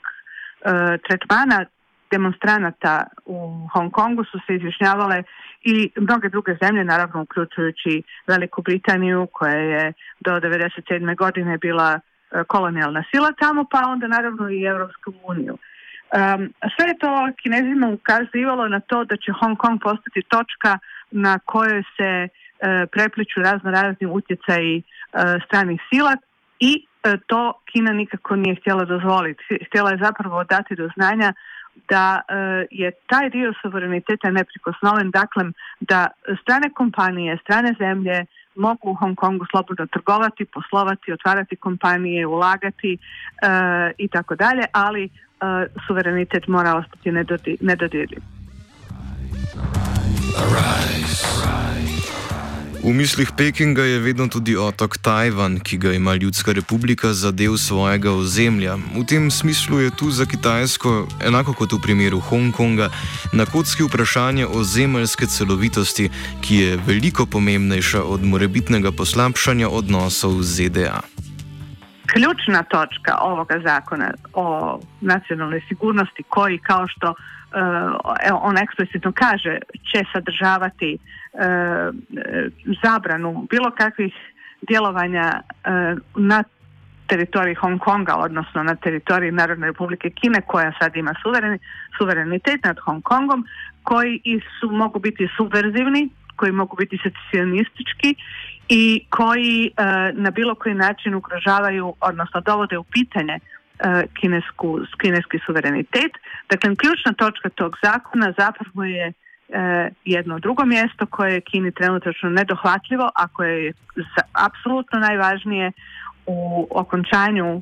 tretmana 1.08 1.66
demonstranata 2.12 3.04
u 3.26 3.68
Hong 3.74 3.92
Kongu 3.92 4.24
su 4.24 4.38
se 4.48 4.56
izjašnjavale 4.56 5.24
i 5.62 5.92
mnoge 5.96 6.30
druge 6.30 6.56
zemlje, 6.62 6.84
naravno 6.84 7.22
uključujući 7.22 8.04
Veliku 8.28 8.62
Britaniju 8.62 9.28
koja 9.32 9.56
je 9.56 9.94
do 10.20 10.32
1997. 10.32 11.16
godine 11.16 11.58
bila 11.58 12.00
kolonijalna 12.48 13.04
sila 13.12 13.32
tamo, 13.32 13.66
pa 13.72 13.80
onda 13.88 14.08
naravno 14.08 14.50
i 14.50 14.64
Europsku 14.64 15.14
uniju. 15.24 15.58
Um, 16.14 16.54
sve 16.76 16.86
je 16.88 16.98
to 16.98 17.30
kinezima 17.42 17.88
ukazivalo 17.88 18.68
na 18.68 18.80
to 18.80 19.04
da 19.04 19.18
će 19.18 19.32
Hong 19.32 19.58
Kong 19.58 19.82
postati 19.82 20.22
točka 20.22 20.78
na 21.12 21.40
kojoj 21.40 21.84
se 21.98 22.28
uh, 22.28 22.30
prepliču 22.92 23.42
razno 23.42 23.72
razni 23.72 24.08
utjecaji 24.08 24.76
uh, 24.78 25.22
stranih 25.46 25.82
sila 25.90 26.18
i 26.60 26.86
uh, 26.86 27.14
to 27.28 27.54
Kina 27.72 27.94
nikako 27.94 28.36
nije 28.36 28.56
htjela 28.56 28.86
dozvoliti. 28.86 29.44
Htjela 29.68 29.92
je 29.92 30.04
zapravo 30.04 30.44
dati 30.44 30.76
do 30.76 30.90
znanja 30.96 31.34
da 31.90 32.22
je 32.72 32.92
taj 33.08 33.30
dio 33.30 33.54
suvereniteta 33.62 34.32
neprikosnoven, 34.32 35.12
dakle 35.12 35.44
da 35.80 36.08
strane 36.42 36.70
kompanije, 36.70 37.38
strane 37.44 37.74
zemlje 37.80 38.26
mogu 38.56 38.90
u 38.92 38.94
Hong 38.94 39.16
Kongu 39.16 39.46
slobodno 39.52 39.86
trgovati, 39.86 40.46
poslovati, 40.46 41.14
otvarati 41.14 41.56
kompanije, 41.56 42.28
ulagati 42.28 42.98
i 43.98 44.08
tako 44.08 44.36
dalje, 44.36 44.64
ali 44.72 45.10
suverenitet 45.88 46.48
mora 46.48 46.76
ostati 46.76 47.12
nedodirljiv. 47.62 48.22
V 52.84 52.92
mislih 52.92 53.32
Pekinga 53.32 53.84
je 53.84 54.00
vedno 54.00 54.28
tudi 54.28 54.58
otok 54.60 54.98
Tajvan, 54.98 55.60
ki 55.60 55.78
ga 55.78 55.94
ima 55.94 56.16
Ljudska 56.16 56.52
republika 56.52 57.14
za 57.14 57.32
del 57.32 57.58
svojega 57.58 58.12
ozemlja. 58.12 58.76
V 58.76 59.06
tem 59.08 59.32
smislu 59.32 59.80
je 59.80 59.92
tu 59.96 60.12
za 60.12 60.26
Kitajsko, 60.26 61.08
enako 61.24 61.54
kot 61.54 61.72
v 61.72 61.80
primeru 61.80 62.20
Hongkonga, 62.20 62.90
na 63.34 63.46
kocki 63.46 63.88
vprašanje 63.88 64.48
o 64.48 64.64
zemeljske 64.64 65.26
celovitosti, 65.26 66.10
ki 66.42 66.56
je 66.56 66.78
veliko 66.88 67.26
pomembnejša 67.26 68.04
od 68.04 68.24
morebitnega 68.24 68.92
poslabšanja 68.92 69.70
odnosov 69.70 70.44
z 70.44 70.68
ZDA. 70.68 71.13
Ključna 72.14 72.64
točka 72.64 73.18
ovoga 73.22 73.60
zakona 73.66 74.12
o 74.34 74.80
nacionalnoj 75.02 75.62
sigurnosti, 75.68 76.24
koji 76.24 76.58
kao 76.58 76.88
što 76.88 77.10
uh, 77.10 78.42
on 78.42 78.58
eksplicitno 78.58 79.12
kaže, 79.12 79.60
će 79.92 80.04
sadržavati 80.14 80.98
E, 81.34 81.92
zabranu 82.84 83.48
bilo 83.50 83.72
kakvih 83.72 84.14
djelovanja 84.62 85.42
e, 85.42 85.70
na 86.16 86.44
teritoriji 87.08 87.56
Hong 87.56 87.80
Konga, 87.80 88.16
odnosno 88.16 88.64
na 88.64 88.76
teritoriji 88.76 89.32
Narodne 89.32 89.68
republike 89.68 90.10
Kine 90.10 90.42
koja 90.42 90.74
sad 90.80 90.96
ima 90.96 91.14
suverenitet 91.98 92.64
nad 92.64 92.78
Hong 92.80 93.04
Kongom, 93.04 93.46
koji 93.84 94.22
su, 94.60 94.72
mogu 94.72 95.00
biti 95.00 95.28
subverzivni, 95.38 96.10
koji 96.36 96.52
mogu 96.52 96.76
biti 96.76 96.98
secesionistički 97.04 98.16
i 98.70 99.06
koji 99.10 99.66
e, 99.66 99.84
na 100.14 100.32
bilo 100.32 100.56
koji 100.56 100.76
način 100.76 101.16
ugrožavaju, 101.16 101.94
odnosno 102.02 102.42
dovode 102.42 102.78
u 102.78 102.84
pitanje 102.84 103.40
kinesku, 104.14 104.80
kineski 105.02 105.40
suverenitet. 105.46 106.12
Dakle, 106.50 106.76
ključna 106.76 107.14
točka 107.14 107.50
tog 107.50 107.78
zakona 107.84 108.34
zapravo 108.38 108.84
je 108.84 109.14
E, 109.54 109.90
jedno 110.06 110.40
drugo 110.40 110.66
mjesto 110.66 111.06
koje 111.06 111.34
je 111.34 111.42
Kini 111.42 111.72
trenutačno 111.72 112.30
nedohvatljivo, 112.30 113.10
a 113.16 113.28
koje 113.28 113.66
je 113.66 113.74
apsolutno 114.32 115.00
najvažnije 115.00 115.72
u 116.26 116.68
okončanju 116.72 117.62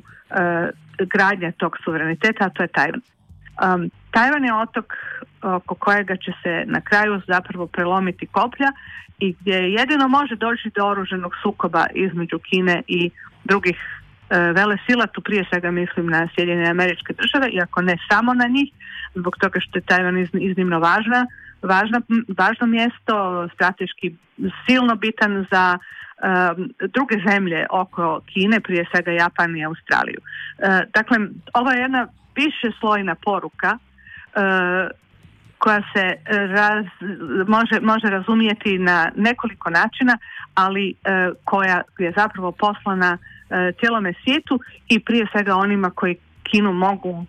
gradnje 0.98 1.52
tog 1.52 1.76
suvereniteta, 1.84 2.44
a 2.44 2.50
to 2.50 2.62
je 2.62 2.68
Tajvan. 2.68 3.00
Um, 3.60 3.90
Tajvan 4.10 4.44
je 4.44 4.54
otok 4.54 4.84
oko 5.42 5.74
kojega 5.74 6.16
će 6.16 6.32
se 6.42 6.64
na 6.66 6.80
kraju 6.80 7.20
zapravo 7.26 7.66
prelomiti 7.66 8.26
koplja 8.26 8.72
i 9.18 9.34
gdje 9.40 9.54
jedino 9.54 10.08
može 10.08 10.36
doći 10.36 10.70
do 10.74 10.86
oruženog 10.86 11.32
sukoba 11.42 11.86
između 11.94 12.38
Kine 12.38 12.82
i 12.86 13.10
drugih 13.44 13.78
e, 14.30 14.38
vele 14.38 14.76
sila, 14.86 15.06
tu 15.06 15.20
prije 15.20 15.44
svega 15.50 15.70
mislim 15.70 16.06
na 16.06 16.28
Sjedinjene 16.34 16.70
američke 16.70 17.12
države, 17.12 17.50
iako 17.52 17.82
ne 17.82 17.96
samo 18.10 18.34
na 18.34 18.46
njih, 18.46 18.68
zbog 19.14 19.36
toga 19.40 19.60
što 19.60 19.78
je 19.78 19.82
Tajvan 19.82 20.26
iznimno 20.32 20.78
važna 20.78 21.26
važno, 21.62 22.00
važno 22.38 22.66
mjesto, 22.66 23.48
strateški 23.54 24.16
silno 24.66 24.94
bitan 24.94 25.46
za 25.50 25.78
um, 25.78 26.72
druge 26.88 27.16
zemlje 27.28 27.66
oko 27.70 28.20
Kine, 28.26 28.60
prije 28.60 28.86
svega 28.94 29.10
Japan 29.10 29.56
i 29.56 29.64
Australiju. 29.64 30.20
Uh, 30.20 30.68
dakle, 30.94 31.18
ovo 31.54 31.70
je 31.70 31.80
jedna 31.80 32.06
više 32.36 32.70
slojna 32.80 33.14
poruka 33.14 33.78
uh, 33.78 34.90
koja 35.58 35.82
se 35.94 36.16
raz, 36.28 36.84
može, 37.46 37.80
može 37.80 38.06
razumijeti 38.06 38.78
na 38.78 39.10
nekoliko 39.16 39.70
načina, 39.70 40.18
ali 40.54 40.94
uh, 40.94 41.36
koja 41.44 41.82
je 41.98 42.12
zapravo 42.16 42.52
poslana 42.52 43.18
cijelome 43.80 44.12
svijetu 44.24 44.60
i 44.88 45.00
prije 45.00 45.26
svega 45.32 45.56
onima 45.56 45.90
koji 45.90 46.16
Kinu 46.42 46.72
mogu 46.72 47.10
uh, 47.10 47.26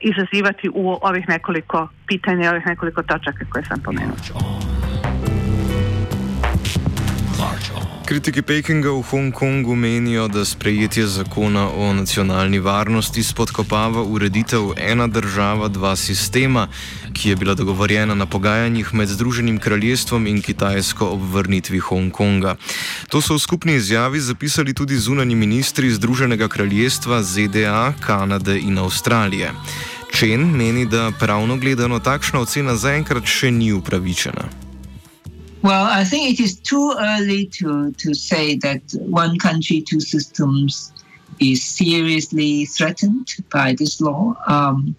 izazivati 0.00 0.68
u 0.74 0.98
ovih 1.02 1.28
nekoliko 1.28 1.88
pitanja, 2.06 2.50
ovih 2.50 2.66
nekoliko 2.66 3.02
točaka 3.02 3.44
koje 3.52 3.64
sam 3.64 3.80
pomenula. 3.84 4.63
Kritiki 8.14 8.42
Pekinga 8.42 8.90
v 8.90 9.02
Hongkongu 9.02 9.74
menijo, 9.74 10.28
da 10.28 10.44
sprejetje 10.44 11.06
zakona 11.06 11.70
o 11.70 11.92
nacionalni 11.92 12.58
varnosti 12.58 13.22
spodkopava 13.22 14.02
ureditev 14.02 14.70
ena 14.76 15.06
država, 15.06 15.68
dva 15.68 15.96
sistema, 15.96 16.68
ki 17.12 17.28
je 17.28 17.36
bila 17.36 17.54
dogovorjena 17.54 18.14
na 18.14 18.26
pogajanjih 18.26 18.94
med 18.94 19.08
Združenim 19.08 19.58
kraljestvom 19.58 20.26
in 20.26 20.42
Kitajsko 20.42 21.08
ob 21.10 21.26
vrnitvi 21.34 21.78
Hongkonga. 21.78 22.54
To 23.08 23.20
so 23.20 23.34
v 23.34 23.42
skupni 23.42 23.74
izjavi 23.74 24.20
zapisali 24.20 24.74
tudi 24.74 24.96
zunani 24.96 25.34
ministri 25.34 25.90
Združenega 25.90 26.48
kraljestva, 26.48 27.22
ZDA, 27.22 27.92
Kanade 28.00 28.58
in 28.58 28.78
Avstralije. 28.78 29.50
Čen 30.14 30.54
meni, 30.56 30.86
da 30.86 31.10
pravno 31.18 31.56
gledano 31.56 31.98
takšna 31.98 32.46
ocena 32.46 32.76
zaenkrat 32.76 33.26
še 33.26 33.50
ni 33.50 33.72
upravičena. 33.72 34.63
Well, 35.64 35.86
I 35.86 36.04
think 36.04 36.28
it 36.28 36.42
is 36.42 36.58
too 36.58 36.94
early 37.00 37.46
to, 37.46 37.90
to 37.92 38.12
say 38.12 38.56
that 38.56 38.82
one 39.00 39.38
country, 39.38 39.80
two 39.80 39.98
systems 39.98 40.92
is 41.40 41.64
seriously 41.64 42.66
threatened 42.66 43.28
by 43.50 43.72
this 43.72 43.98
law. 43.98 44.36
Um, 44.46 44.94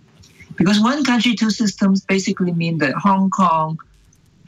because 0.56 0.80
one 0.80 1.04
country, 1.04 1.36
two 1.36 1.52
systems 1.52 2.04
basically 2.04 2.52
mean 2.52 2.80
that 2.80 2.96
Hong 2.96 3.30
Kong 3.30 3.78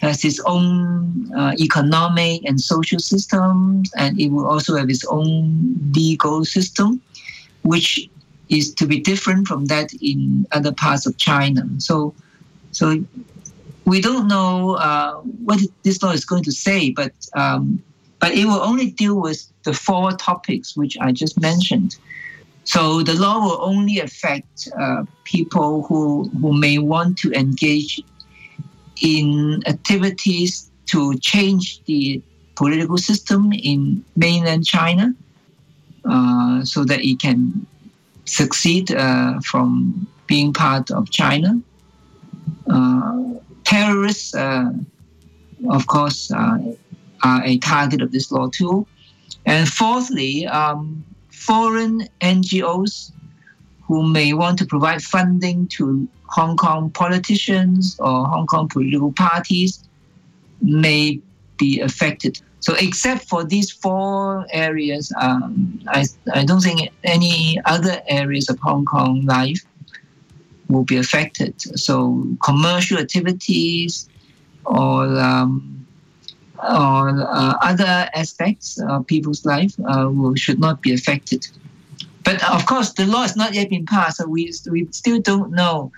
has 0.01 0.25
its 0.25 0.39
own 0.39 1.32
uh, 1.38 1.53
economic 1.60 2.43
and 2.45 2.60
social 2.60 2.97
systems, 2.97 3.91
and 3.95 4.19
it 4.19 4.30
will 4.30 4.47
also 4.47 4.75
have 4.75 4.89
its 4.89 5.06
own 5.06 5.91
legal 5.93 6.45
system, 6.45 6.99
which 7.62 8.10
is 8.49 8.73
to 8.73 8.88
be 8.88 8.99
different 8.99 9.47
from 9.47 9.65
that 9.65 9.93
in 10.01 10.47
other 10.51 10.71
parts 10.71 11.06
of 11.06 11.15
China. 11.17 11.63
So, 11.77 12.15
so 12.71 13.03
we 13.88 14.02
don't 14.02 14.28
know 14.28 14.76
uh, 14.76 15.13
what 15.47 15.62
this 15.84 16.04
law 16.04 16.12
is 16.12 16.26
going 16.26 16.43
to 16.43 16.52
say, 16.52 16.91
but 16.91 17.13
um, 17.34 17.82
but 18.19 18.34
it 18.34 18.45
will 18.45 18.62
only 18.62 18.91
deal 18.91 19.15
with 19.19 19.47
the 19.63 19.73
four 19.73 20.12
topics 20.12 20.76
which 20.76 20.97
I 21.00 21.13
just 21.13 21.39
mentioned. 21.39 21.95
So 22.65 23.02
the 23.02 23.13
law 23.13 23.39
will 23.39 23.60
only 23.62 24.00
affect 24.00 24.67
uh, 24.78 25.06
people 25.23 25.84
who 25.88 26.30
who 26.41 26.52
may 26.52 26.78
want 26.80 27.17
to 27.19 27.32
engage 27.32 28.02
in 29.02 29.63
activities 29.65 30.69
to 30.88 31.17
change 31.19 31.82
the 31.86 32.21
political 32.56 32.97
system 32.97 33.54
in 33.54 34.04
mainland 34.17 34.65
China, 34.65 35.13
uh, 36.04 36.65
so 36.65 36.84
that 36.84 37.00
it 37.06 37.21
can 37.21 37.65
succeed 38.26 38.91
uh, 38.91 39.39
from 39.50 40.06
being 40.28 40.52
part 40.52 40.91
of 40.91 41.10
China. 41.10 41.58
Uh, 42.69 43.38
terrorists, 43.67 44.34
uh, 44.34 44.71
of 45.69 45.86
course, 45.88 46.32
uh, 46.32 46.58
are 47.23 47.43
a 47.43 47.58
target 47.58 48.01
of 48.01 48.12
this 48.12 48.32
law 48.32 48.47
too. 48.49 48.88
And 49.45 49.67
fourthly, 49.67 50.47
um, 50.47 51.03
foreign 51.32 52.08
NGOs 52.21 53.12
who 53.86 54.03
may 54.03 54.34
want 54.34 54.58
to 54.60 54.65
provide 54.65 55.01
funding 55.01 55.67
to 55.67 56.08
Hong 56.27 56.56
Kong 56.58 56.89
politicians 56.91 57.97
or 57.99 58.25
Hong 58.25 58.47
Kong 58.47 58.67
political 58.67 59.12
parties 59.12 59.84
may 60.62 61.19
be 61.58 61.80
affected. 61.82 62.39
So, 62.60 62.73
except 62.80 63.30
for 63.30 63.43
these 63.43 63.71
four 63.71 64.45
areas, 64.51 65.13
um, 65.19 65.80
I, 65.88 66.06
I 66.34 66.43
don't 66.43 66.62
think 66.62 66.89
any 67.03 67.60
other 67.65 68.01
areas 68.08 68.49
of 68.49 68.60
Hong 68.60 68.86
Kong 68.86 69.25
life 69.25 69.63
will 70.69 70.84
be 70.84 70.97
affected. 70.97 71.60
So 71.80 72.25
commercial 72.43 72.97
activities 72.97 74.10
or 74.65 75.06
um, 75.19 75.86
or 76.60 77.10
uh, 77.10 77.53
other 77.62 78.10
aspects 78.13 78.80
of 78.80 79.06
people's 79.08 79.45
life 79.45 79.75
uh, 79.86 80.10
will, 80.12 80.36
should 80.36 80.60
not 80.60 80.82
be 80.82 80.93
affected. 80.93 81.47
But 82.23 82.43
of 82.51 82.65
course, 82.65 82.93
the 82.93 83.06
law 83.06 83.21
has 83.21 83.36
not 83.36 83.53
yet 83.53 83.69
been 83.69 83.86
passed, 83.86 84.17
so 84.17 84.27
we, 84.27 84.51
we 84.69 84.88
still 84.91 85.19
don't 85.19 85.51
know, 85.51 85.91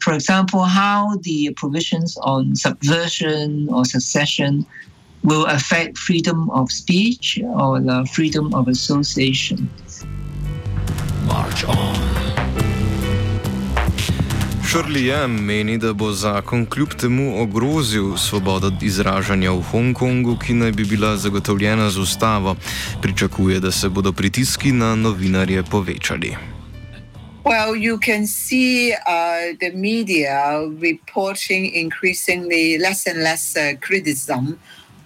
for 0.00 0.14
example, 0.14 0.62
how 0.62 1.16
the 1.22 1.52
provisions 1.56 2.16
on 2.18 2.56
subversion 2.56 3.68
or 3.70 3.84
secession 3.84 4.64
will 5.24 5.46
affect 5.46 5.98
freedom 5.98 6.48
of 6.50 6.70
speech 6.70 7.40
or 7.42 7.80
the 7.80 8.08
freedom 8.12 8.54
of 8.54 8.68
association. 8.68 9.68
March 11.26 11.64
on. 11.64 12.43
Shirley 14.74 15.04
Yam 15.06 15.30
meni, 15.30 15.78
da 15.78 15.92
bo 15.92 16.12
zakon 16.12 16.66
kljub 16.66 16.94
temu 17.00 17.42
ogrozil 17.42 18.16
svobodo 18.18 18.72
izražanja 18.82 19.52
v 19.52 19.60
Hongkongu, 19.70 20.34
ki 20.38 20.54
naj 20.54 20.72
bi 20.72 20.84
bila 20.84 21.16
zagotovljena 21.16 21.90
z 21.90 21.98
ustavo. 21.98 22.56
Pričakuje, 23.02 23.60
da 23.60 23.70
se 23.70 23.88
bodo 23.88 24.12
pritiski 24.12 24.72
na 24.72 24.96
novinarje 24.96 25.62
povečali. 25.62 26.34
Well, 27.44 27.76
you 27.76 27.98
can 28.06 28.26
see 28.26 28.90
uh, 28.90 29.54
the 29.60 29.70
media 29.70 30.58
reporting 30.82 31.70
increasingly 31.74 32.78
less 32.78 33.06
and 33.06 33.22
less 33.22 33.54
uh, 33.56 33.78
criticism 33.78 34.58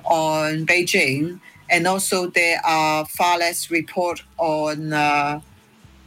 on 0.04 0.64
Beijing 0.64 1.38
and 1.70 1.86
also 1.86 2.30
there 2.30 2.60
are 2.64 3.04
far 3.04 3.38
less 3.38 3.70
report 3.70 4.24
on 4.38 4.92
uh, 4.92 5.40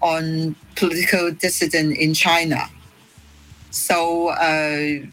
on 0.01 0.55
political 0.75 1.29
dissident 1.41 1.97
in 1.97 2.15
China. 2.15 2.80
So 3.71 4.27
uh, 4.29 5.07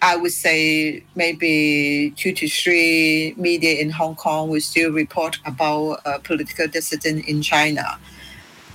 I 0.00 0.16
would 0.16 0.32
say 0.32 1.02
maybe 1.16 2.14
two 2.16 2.32
to 2.32 2.48
three 2.48 3.34
media 3.36 3.80
in 3.80 3.90
Hong 3.90 4.14
Kong 4.14 4.48
will 4.48 4.60
still 4.60 4.92
report 4.92 5.38
about 5.44 6.00
uh, 6.06 6.18
political 6.18 6.68
dissident 6.68 7.26
in 7.26 7.42
China. 7.42 7.98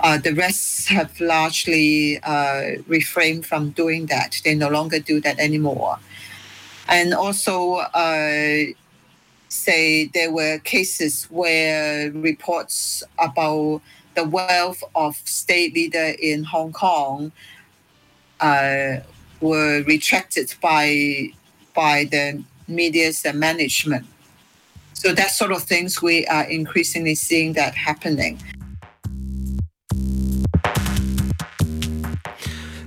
Uh, 0.00 0.18
the 0.18 0.34
rest 0.34 0.88
have 0.88 1.18
largely 1.20 2.20
uh, 2.22 2.82
refrained 2.86 3.46
from 3.46 3.70
doing 3.70 4.06
that. 4.06 4.40
They 4.44 4.54
no 4.54 4.68
longer 4.68 4.98
do 4.98 5.20
that 5.20 5.38
anymore. 5.38 5.98
And 6.88 7.14
also, 7.14 7.74
uh, 7.74 8.64
say 9.48 10.06
there 10.12 10.32
were 10.32 10.58
cases 10.58 11.24
where 11.30 12.10
reports 12.10 13.02
about 13.18 13.80
the 14.14 14.24
wealth 14.24 14.82
of 14.94 15.16
state 15.24 15.74
leader 15.74 16.14
in 16.18 16.44
Hong 16.44 16.72
Kong 16.72 17.32
uh, 18.40 18.96
were 19.42 19.82
retracted 19.82 20.54
by 20.62 21.30
by 21.74 22.04
the 22.10 22.42
media's 22.68 23.24
management. 23.34 24.06
So 24.94 25.12
that 25.12 25.32
sort 25.32 25.52
of 25.52 25.62
things 25.64 26.00
we 26.00 26.26
are 26.26 26.44
increasingly 26.44 27.16
seeing 27.16 27.54
that 27.54 27.74
happening. 27.74 28.38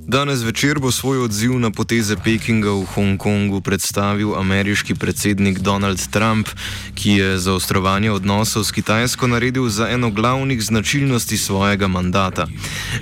Danes 0.07 0.43
večer 0.43 0.79
bo 0.79 0.91
svoj 0.91 1.17
odziv 1.25 1.57
na 1.59 1.71
poteze 1.73 2.13
Pekinga 2.13 2.69
v 2.69 2.85
Hongkongu 2.85 3.61
predstavil 3.61 4.35
ameriški 4.37 4.93
predsednik 4.95 5.59
Donald 5.59 5.97
Trump, 6.13 6.45
ki 6.93 7.09
je 7.11 7.29
zaostrovanje 7.41 8.11
odnosov 8.11 8.63
s 8.63 8.71
Kitajsko 8.71 9.27
naredil 9.27 9.65
za 9.69 9.89
eno 9.89 10.11
glavnih 10.13 10.61
značilnosti 10.61 11.37
svojega 11.37 11.87
mandata. 11.87 12.45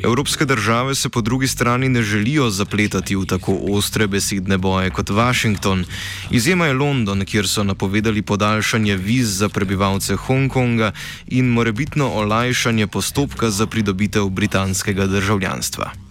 Evropske 0.04 0.46
države 0.46 0.96
se 0.96 1.10
po 1.10 1.22
drugi 1.22 1.48
strani 1.48 1.90
ne 1.90 2.02
želijo 2.02 2.50
zapletati 2.50 3.16
v 3.16 3.26
tako 3.26 3.60
ostre 3.76 4.08
besedne 4.08 4.58
boje 4.58 4.90
kot 4.90 5.10
Washington. 5.10 5.86
Izjema 6.32 6.66
je 6.66 6.74
London, 6.74 7.26
kjer 7.26 7.48
so 7.48 7.64
napovedali 7.64 8.22
podaljšanje 8.22 8.96
viz 8.96 9.38
za 9.38 9.50
prebivalce 9.50 10.16
Hongkonga 10.16 10.92
in 11.28 11.52
morebitno 11.52 12.08
olajšanje 12.10 12.88
postopka 12.88 13.50
za 13.50 13.68
pridobitev 13.68 14.30
britanskega 14.30 15.08
državljanstva. 15.08 16.03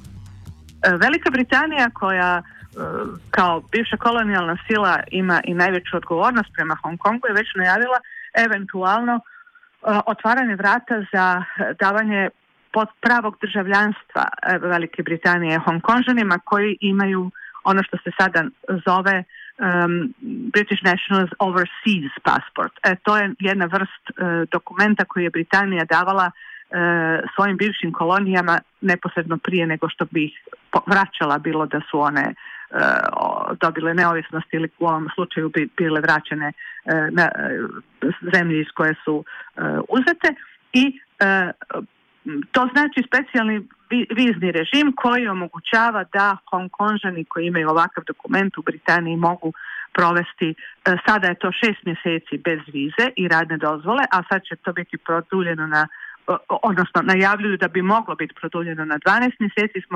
Velika 1.00 1.30
Britanija 1.30 1.90
koja 1.94 2.42
kao 3.30 3.62
bivša 3.72 3.96
kolonijalna 3.96 4.56
sila 4.66 5.00
ima 5.10 5.40
i 5.44 5.54
najveću 5.54 5.96
odgovornost 5.96 6.48
prema 6.54 6.76
Hong 6.82 6.98
Kongu 6.98 7.26
je 7.26 7.34
već 7.34 7.48
najavila 7.54 7.98
eventualno 8.46 9.20
otvaranje 10.06 10.56
vrata 10.56 11.04
za 11.12 11.44
davanje 11.80 12.28
pod 12.72 12.88
pravog 13.00 13.36
državljanstva 13.40 14.24
Velike 14.60 15.02
Britanije 15.02 15.58
Hongkonžanima 15.58 16.38
koji 16.44 16.76
imaju 16.80 17.30
ono 17.64 17.82
što 17.82 17.96
se 17.96 18.10
sada 18.20 18.44
zove 18.86 19.24
um, 19.24 20.14
British 20.52 20.82
National 20.84 21.28
Overseas 21.38 22.14
Passport. 22.22 22.72
E, 22.82 22.96
to 23.04 23.16
je 23.16 23.34
jedna 23.38 23.66
vrst 23.66 24.04
uh, 24.10 24.16
dokumenta 24.50 25.04
koji 25.04 25.24
je 25.24 25.30
Britanija 25.30 25.84
davala 25.84 26.30
svojim 27.34 27.56
bivšim 27.56 27.92
kolonijama 27.92 28.58
neposredno 28.80 29.38
prije 29.38 29.66
nego 29.66 29.88
što 29.88 30.04
bi 30.10 30.24
ih 30.24 30.32
vraćala 30.86 31.38
bilo 31.38 31.66
da 31.66 31.80
su 31.90 32.00
one 32.00 32.34
dobile 33.60 33.94
neovisnost 33.94 34.46
ili 34.52 34.68
u 34.78 34.86
ovom 34.86 35.08
slučaju 35.14 35.48
bi 35.48 35.68
bile 35.76 36.00
vraćene 36.00 36.52
na 37.10 37.28
zemlji 38.34 38.60
iz 38.60 38.66
koje 38.74 38.94
su 39.04 39.24
uzete. 39.88 40.34
I 40.72 41.00
to 42.52 42.68
znači 42.72 43.02
specijalni 43.06 43.68
vizni 44.10 44.52
režim 44.52 44.92
koji 44.96 45.28
omogućava 45.28 46.04
da 46.12 46.36
Hongkonžani 46.50 47.24
koji 47.24 47.46
imaju 47.46 47.68
ovakav 47.68 48.04
dokument 48.06 48.58
u 48.58 48.62
Britaniji 48.62 49.16
mogu 49.16 49.52
provesti, 49.92 50.54
sada 51.06 51.28
je 51.28 51.34
to 51.34 51.52
šest 51.52 51.84
mjeseci 51.84 52.38
bez 52.38 52.60
vize 52.66 53.06
i 53.16 53.28
radne 53.28 53.56
dozvole, 53.56 54.04
a 54.12 54.22
sad 54.28 54.42
će 54.44 54.56
to 54.56 54.72
biti 54.72 54.96
produljeno 54.98 55.66
na 55.66 55.86
odnosno 56.48 57.02
najavljuju 57.02 57.56
da 57.56 57.68
bi 57.68 57.82
moglo 57.82 58.14
biti 58.14 58.34
produljeno 58.34 58.84
na 58.84 58.98
12 58.98 59.30
mjeseci 59.38 59.80
s 59.80 59.90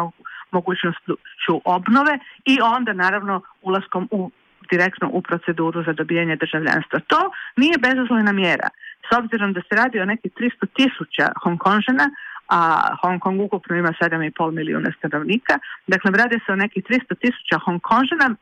mogućnošću 0.50 1.60
obnove 1.64 2.18
i 2.44 2.58
onda 2.62 2.92
naravno 2.92 3.40
ulaskom 3.62 4.08
u 4.10 4.30
direktno 4.70 5.10
u 5.12 5.22
proceduru 5.22 5.84
za 5.84 5.92
dobijanje 5.92 6.36
državljanstva. 6.36 7.00
To 7.06 7.30
nije 7.56 7.78
bezazlojna 7.78 8.32
mjera. 8.32 8.68
S 9.08 9.18
obzirom 9.18 9.52
da 9.52 9.60
se 9.60 9.74
radi 9.76 10.00
o 10.00 10.04
nekih 10.04 10.32
300 10.32 10.66
tisuća 10.76 11.26
Hongkonžana, 11.42 12.10
a 12.48 12.58
Hong 13.02 13.20
Kong 13.20 13.40
ukupno 13.40 13.76
ima 13.76 13.92
7,5 14.00 14.50
milijuna 14.50 14.90
stanovnika, 14.98 15.58
dakle 15.86 16.10
radi 16.10 16.40
se 16.46 16.52
o 16.52 16.56
nekih 16.56 16.84
300 16.84 17.14
tisuća 17.20 17.58
Hongkonžana 17.64 18.34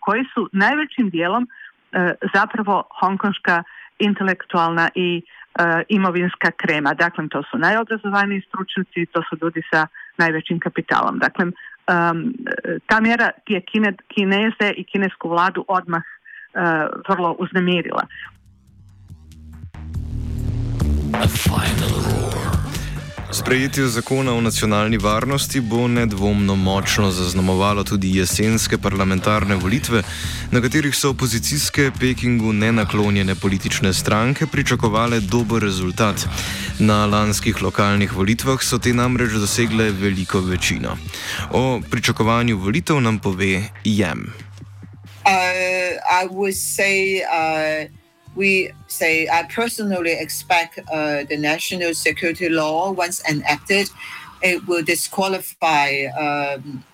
koji 0.00 0.24
su 0.34 0.48
najvećim 0.52 1.10
dijelom 1.10 1.48
e, 1.92 2.14
zapravo 2.34 2.82
hongkonška 3.00 3.62
intelektualna 4.00 4.88
i 4.94 5.22
E, 5.58 5.84
imovinska 5.88 6.50
krema. 6.56 6.94
Dakle, 6.94 7.28
to 7.28 7.42
su 7.50 7.58
najobrazovaniji 7.58 8.40
stručnjaci, 8.48 9.06
to 9.12 9.22
su 9.22 9.36
ljudi 9.42 9.62
sa 9.72 9.86
najvećim 10.18 10.58
kapitalom. 10.60 11.18
Dakle, 11.18 11.44
um, 11.44 12.34
ta 12.86 13.00
mjera 13.00 13.30
je 13.46 13.60
Kine, 13.60 13.92
Kineze 14.08 14.72
i 14.76 14.84
kinesku 14.84 15.28
vladu 15.28 15.64
odmah 15.68 16.02
uh, 16.02 16.62
vrlo 17.08 17.36
uznemirila. 17.38 18.02
A 21.14 21.26
final. 21.28 22.39
Sprejetje 23.32 23.88
zakona 23.88 24.34
o 24.34 24.40
nacionalni 24.40 24.98
varnosti 24.98 25.60
bo 25.60 25.88
nedvomno 25.88 26.56
močno 26.56 27.10
zaznamovalo 27.10 27.84
tudi 27.84 28.16
jesenske 28.16 28.78
parlamentarne 28.78 29.54
volitve, 29.54 30.02
na 30.50 30.60
katerih 30.60 30.96
so 30.96 31.10
opozicijske 31.10 31.90
Pekingu 32.00 32.52
nenaklonjene 32.52 33.34
politične 33.34 33.94
stranke 33.94 34.46
pričakovale 34.46 35.20
dober 35.20 35.62
rezultat. 35.62 36.26
Na 36.78 37.06
lanskih 37.06 37.62
lokalnih 37.62 38.16
volitvah 38.16 38.62
so 38.62 38.78
te 38.78 38.92
namreč 38.92 39.32
dosegle 39.32 39.90
veliko 39.90 40.40
večino. 40.40 40.96
O 41.50 41.80
pričakovanju 41.90 42.58
volitev 42.58 43.00
nam 43.00 43.18
pove 43.18 43.62
Jem. 43.84 44.32
Uh, 45.24 45.30
we 48.34 48.72
say 48.86 49.28
I 49.28 49.42
personally 49.44 50.12
expect 50.12 50.78
uh, 50.90 51.24
the 51.24 51.36
national 51.36 51.94
security 51.94 52.48
law 52.48 52.92
once 52.92 53.22
enacted, 53.28 53.90
it 54.42 54.66
will 54.66 54.82
disqualify 54.82 56.04
um, 56.16 56.84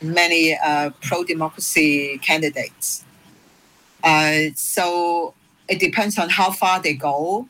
many 0.00 0.56
uh, 0.56 0.90
pro-democracy 1.02 2.18
candidates. 2.18 3.04
Uh, 4.02 4.50
so 4.54 5.34
it 5.68 5.78
depends 5.80 6.18
on 6.18 6.28
how 6.28 6.50
far 6.50 6.80
they 6.80 6.94
go. 6.94 7.48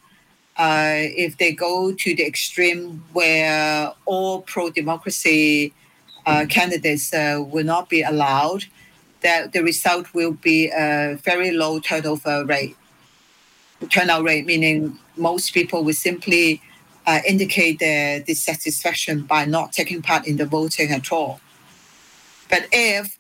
Uh, 0.57 0.95
if 0.97 1.39
they 1.39 1.53
go 1.53 1.93
to 1.93 2.17
the 2.17 2.27
extreme 2.27 3.05
where 3.13 3.93
all 4.07 4.43
pro-democracy 4.43 5.73
uh, 6.27 6.45
candidates 6.49 7.15
uh, 7.15 7.43
will 7.49 7.65
not 7.65 7.89
be 7.89 8.03
allowed, 8.03 8.65
that 9.21 9.53
the 9.53 9.63
result 9.63 10.13
will 10.15 10.33
be 10.33 10.69
a 10.69 11.17
very 11.23 11.53
low 11.53 11.79
turnover 11.79 12.45
rate 12.45 12.77
turnout 13.87 14.25
rate, 14.25 14.47
meaning 14.47 14.99
most 15.17 15.55
people 15.55 15.85
will 15.85 15.95
simply 15.95 16.61
uh, 17.07 17.21
indicate 17.27 17.79
their 17.79 18.21
dissatisfaction 18.21 19.23
by 19.23 19.45
not 19.45 19.73
taking 19.73 20.03
part 20.03 20.27
in 20.27 20.37
the 20.37 20.45
voting 20.45 20.91
at 20.91 21.11
all. 21.13 21.41
But 22.51 22.67
if 22.73 23.19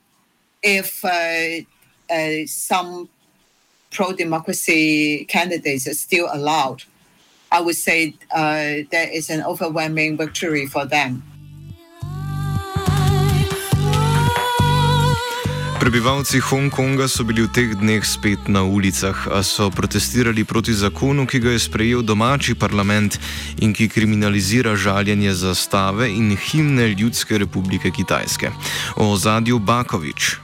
if 0.62 1.04
uh, 1.04 1.64
uh, 2.12 2.46
some 2.46 3.08
pro-democracy 3.90 5.24
candidates 5.26 5.86
are 5.86 5.94
still 5.94 6.28
allowed, 6.32 6.82
I 7.50 7.60
would 7.60 7.76
say 7.76 8.14
uh, 8.34 8.84
there 8.90 9.08
is 9.10 9.30
an 9.30 9.42
overwhelming 9.42 10.16
victory 10.16 10.66
for 10.66 10.84
them. 10.84 11.22
Prebivalci 15.78 16.40
Hongkonga 16.42 17.06
so 17.06 17.22
bili 17.22 17.46
v 17.46 17.54
teh 17.54 17.70
dneh 17.70 18.02
spet 18.02 18.50
na 18.50 18.66
ulicah, 18.66 19.14
a 19.30 19.46
so 19.46 19.70
protestirali 19.70 20.42
proti 20.42 20.74
zakonu, 20.74 21.22
ki 21.22 21.38
ga 21.38 21.54
je 21.54 21.62
sprejel 21.62 22.02
domači 22.02 22.58
parlament 22.58 23.14
in 23.62 23.70
ki 23.70 23.86
kriminalizira 23.86 24.74
žaljenje 24.74 25.30
zastave 25.38 26.10
in 26.10 26.34
himne 26.34 26.90
Ljudske 26.98 27.38
republike 27.38 27.94
Kitajske. 27.94 28.50
O 28.98 29.14
zadju 29.14 29.62
Bakovič. 29.62 30.42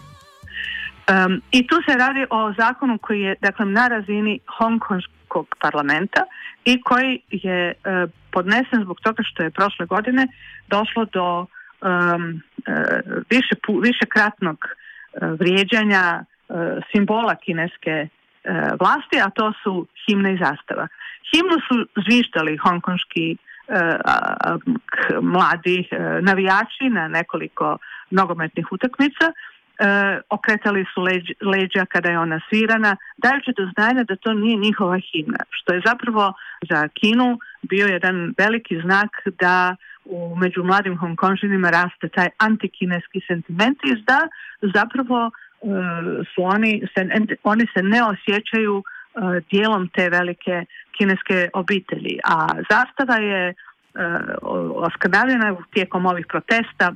Um, 1.11 1.43
I 1.51 1.67
tu 1.67 1.83
se 1.83 1.99
radi 1.99 2.23
o 2.31 2.55
zakonu 2.55 2.99
koji 3.03 3.21
je 3.21 3.35
dakle, 3.43 3.67
na 3.67 3.89
razini 3.89 4.39
Hongkonskog 4.47 5.47
parlamenta 5.59 6.31
i 6.65 6.79
koji 6.81 7.21
je 7.31 7.75
uh, 7.75 8.11
podnesen 8.31 8.87
zbog 8.87 9.01
toga 9.03 9.23
što 9.27 9.43
je 9.43 9.51
prošle 9.51 9.87
godine 9.87 10.29
došlo 10.71 11.05
do 11.13 11.27
um, 11.41 12.43
uh, 12.71 13.25
više, 13.31 13.55
više 13.83 14.07
kratnog 14.07 14.59
vrijeđanja 15.21 16.25
e, 16.25 16.55
simbola 16.93 17.35
kineske 17.35 17.91
e, 17.91 18.09
vlasti, 18.81 19.21
a 19.25 19.31
to 19.31 19.53
su 19.63 19.87
himne 20.07 20.35
i 20.35 20.39
zastava. 20.39 20.89
Himnu 21.31 21.59
su 21.69 22.03
zvištali 22.07 22.57
hongkonški 22.57 23.37
mladi 25.23 25.89
navijači 26.21 26.89
na 26.91 27.09
nekoliko 27.09 27.79
nogometnih 28.11 28.73
utakmica. 28.73 29.33
okretali 30.31 30.85
su 30.95 31.01
leđa 31.41 31.85
kada 31.89 32.11
je 32.11 32.19
ona 32.19 32.41
svirana, 32.49 32.97
dajući 33.17 33.53
do 33.57 33.65
znanja 33.75 34.05
da 34.05 34.17
to 34.17 34.33
nije 34.33 34.57
njihova 34.57 34.99
himna, 34.99 35.39
što 35.51 35.75
je 35.75 35.83
zapravo 35.87 36.33
za 36.71 36.89
Kinu 36.89 37.39
bio 37.63 37.87
jedan 37.87 38.35
veliki 38.39 38.81
znak 38.81 39.11
da 39.41 39.77
u 40.05 40.37
među 40.37 40.65
mladim 40.65 40.97
Hongkonžinima 40.99 41.71
raste 41.71 42.09
taj 42.09 42.29
antikineski 42.39 43.21
sentiment 43.27 43.79
i 43.85 44.03
da 44.03 44.29
zapravo 44.75 45.31
su 46.35 46.43
oni 46.43 46.83
se, 46.95 47.09
oni 47.43 47.67
se 47.75 47.83
ne 47.83 48.05
osjećaju 48.05 48.83
dijelom 49.51 49.89
te 49.89 50.11
velike 50.11 50.65
kineske 50.99 51.49
obitelji. 51.53 52.19
A 52.25 52.49
zastava 52.71 53.17
je 53.17 53.55
oskrnavljena 54.75 55.57
tijekom 55.71 56.07
ovih 56.07 56.27
protesta 56.29 56.95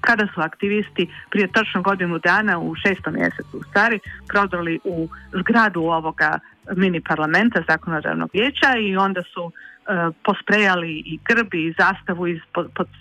kada 0.00 0.26
su 0.34 0.40
aktivisti 0.40 1.08
prije 1.30 1.48
točno 1.52 1.82
godinu 1.82 2.18
dana 2.18 2.58
u 2.58 2.74
šestom 2.74 3.14
mjesecu 3.14 3.58
u 3.58 3.62
stari 3.62 4.00
prodali 4.28 4.78
u 4.84 5.08
zgradu 5.40 5.80
ovoga 5.80 6.38
mini 6.76 7.00
parlamenta 7.00 7.62
zakonodavnog 7.68 8.30
vijeća 8.32 8.70
i 8.80 8.96
onda 8.96 9.22
su 9.22 9.52
posprejali 10.24 11.02
i 11.06 11.18
grbi 11.24 11.66
i 11.66 11.74
zastavu 11.78 12.28
i 12.28 12.40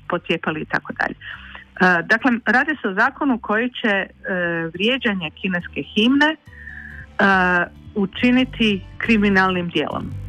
potjepali 0.09 0.61
i 0.61 0.65
tako 0.65 0.93
dalje. 0.93 1.15
Dakle, 2.03 2.31
radi 2.45 2.77
se 2.81 2.87
o 2.87 2.93
zakonu 2.93 3.39
koji 3.41 3.69
će 3.69 4.07
vrijeđanje 4.73 5.29
kineske 5.41 5.81
himne 5.81 6.35
učiniti 7.95 8.81
kriminalnim 8.97 9.69
dijelom. 9.69 10.26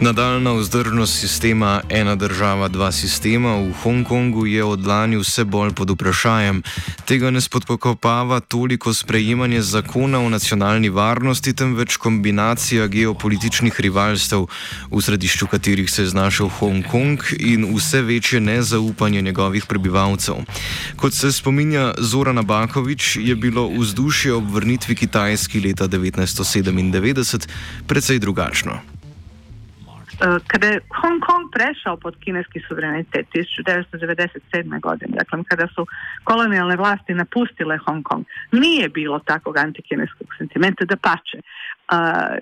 Nadaljna 0.00 0.52
vzdržnost 0.52 1.20
sistema 1.20 1.80
ena 1.88 2.14
država, 2.16 2.68
dva 2.68 2.92
sistema 2.92 3.56
v 3.56 3.72
Hongkongu 3.82 4.46
je 4.46 4.64
od 4.64 4.86
lani 4.86 5.16
vse 5.16 5.44
bolj 5.44 5.74
pod 5.76 5.90
vprašanjem. 5.90 6.62
Tega 7.04 7.30
ne 7.30 7.40
spodpokopava 7.40 8.40
toliko 8.40 8.94
sprejemanje 8.94 9.60
zakona 9.62 10.20
o 10.20 10.28
nacionalni 10.28 10.88
varnosti, 10.88 11.52
temveč 11.52 11.96
kombinacija 11.96 12.86
geopolitičnih 12.86 13.80
rivalstev, 13.80 14.46
v 14.90 15.02
središču 15.02 15.46
katerih 15.46 15.90
se 15.90 16.02
je 16.02 16.08
znašel 16.08 16.48
Hongkong 16.48 17.20
in 17.38 17.68
vse 17.76 18.00
večje 18.02 18.40
nezaupanje 18.40 19.20
njegovih 19.22 19.66
prebivalcev. 19.66 20.34
Kot 20.96 21.14
se 21.14 21.32
spominja 21.32 21.92
Zoran 21.98 22.40
Bakovič, 22.46 23.16
je 23.20 23.36
bilo 23.36 23.68
vzdušje 23.68 24.32
ob 24.32 24.54
vrnitvi 24.54 24.94
Kitajski 24.94 25.60
leta 25.60 25.88
1997 25.88 27.48
precej 27.86 28.18
drugačno. 28.18 28.80
Kada 30.20 30.66
je 30.66 30.80
Hong 31.00 31.20
Kong 31.26 31.44
prešao 31.52 31.96
pod 31.96 32.16
kineski 32.24 32.60
suverenitet 32.68 33.26
1997. 33.34 34.80
godine, 34.80 35.16
dakle 35.18 35.44
kada 35.48 35.66
su 35.74 35.86
kolonijalne 36.24 36.76
vlasti 36.76 37.14
napustile 37.14 37.78
Hong 37.86 38.02
Kong, 38.04 38.24
nije 38.52 38.88
bilo 38.88 39.18
takvog 39.18 39.56
antikineskog 39.56 40.26
sentimenta 40.38 40.84
da 40.84 40.96
pače. 40.96 41.38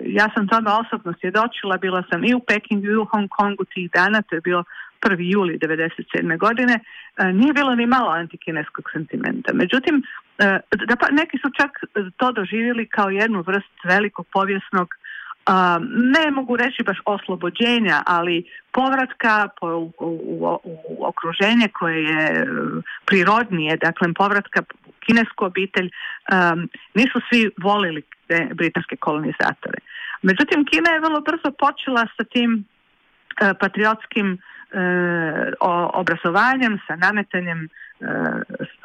ja 0.01 0.29
sam 0.33 0.47
tome 0.47 0.71
osobno 0.71 1.13
svjedočila, 1.19 1.77
bila 1.77 2.03
sam 2.11 2.23
i 2.23 2.33
u 2.33 2.39
Pekingu 2.39 2.85
i 2.87 2.95
u 2.95 3.05
Hong 3.05 3.29
Kongu 3.29 3.65
tih 3.65 3.91
dana, 3.91 4.21
to 4.21 4.35
je 4.35 4.41
bilo 4.41 4.63
1. 5.01 5.15
juli 5.19 5.59
1997. 5.59 6.37
godine, 6.37 6.79
nije 7.33 7.53
bilo 7.53 7.75
ni 7.75 7.85
malo 7.85 8.09
antikineskog 8.09 8.85
sentimenta. 8.93 9.53
Međutim, 9.53 10.03
da 10.87 10.95
pa, 10.99 11.07
neki 11.11 11.37
su 11.37 11.49
čak 11.57 11.71
to 12.17 12.31
doživjeli 12.31 12.85
kao 12.87 13.09
jednu 13.09 13.43
vrst 13.47 13.75
velikog 13.83 14.27
povijesnog 14.33 14.87
ne 15.89 16.31
mogu 16.31 16.55
reći 16.57 16.83
baš 16.83 16.97
oslobođenja, 17.05 18.03
ali 18.05 18.43
povratka 18.71 19.49
u, 19.61 19.91
u, 19.99 20.59
u 20.63 21.05
okruženje 21.05 21.67
koje 21.73 22.03
je 22.03 22.47
prirodnije, 23.05 23.77
dakle 23.77 24.13
povratka 24.13 24.61
u 24.85 24.91
kinesku 24.99 25.45
obitelj, 25.45 25.89
nisu 26.93 27.19
svi 27.29 27.49
volili 27.63 28.01
britanske 28.53 28.95
kolonizatore. 28.95 29.79
Međutim, 30.21 30.65
Kina 30.65 30.91
je 30.91 30.99
vrlo 30.99 31.21
brzo 31.21 31.51
počela 31.59 32.07
sa 32.17 32.23
tim 32.23 32.65
patriotskim 33.59 34.37
obrazovanjem, 35.93 36.79
sa 36.87 36.95
nametanjem 36.95 37.69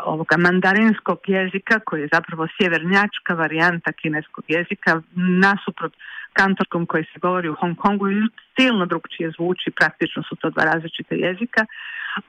ovoga 0.05 0.37
mandarinskog 0.37 1.19
jezika 1.27 1.81
koji 1.81 2.01
je 2.01 2.09
zapravo 2.12 2.47
sjevernjačka 2.57 3.35
varijanta 3.35 3.93
kineskog 3.93 4.45
jezika 4.49 5.03
nasuprot 5.45 5.93
kantorskom 6.33 6.87
koji 6.87 7.05
se 7.05 7.19
govori 7.19 7.49
u 7.49 7.55
Hong 7.61 7.77
Kongu 7.77 8.11
i 8.11 8.14
silno 8.59 8.87
drugčije 8.87 9.31
zvuči, 9.31 9.71
praktično 9.71 10.23
su 10.23 10.37
to 10.37 10.51
dva 10.51 10.64
različita 10.64 11.14
jezika, 11.14 11.67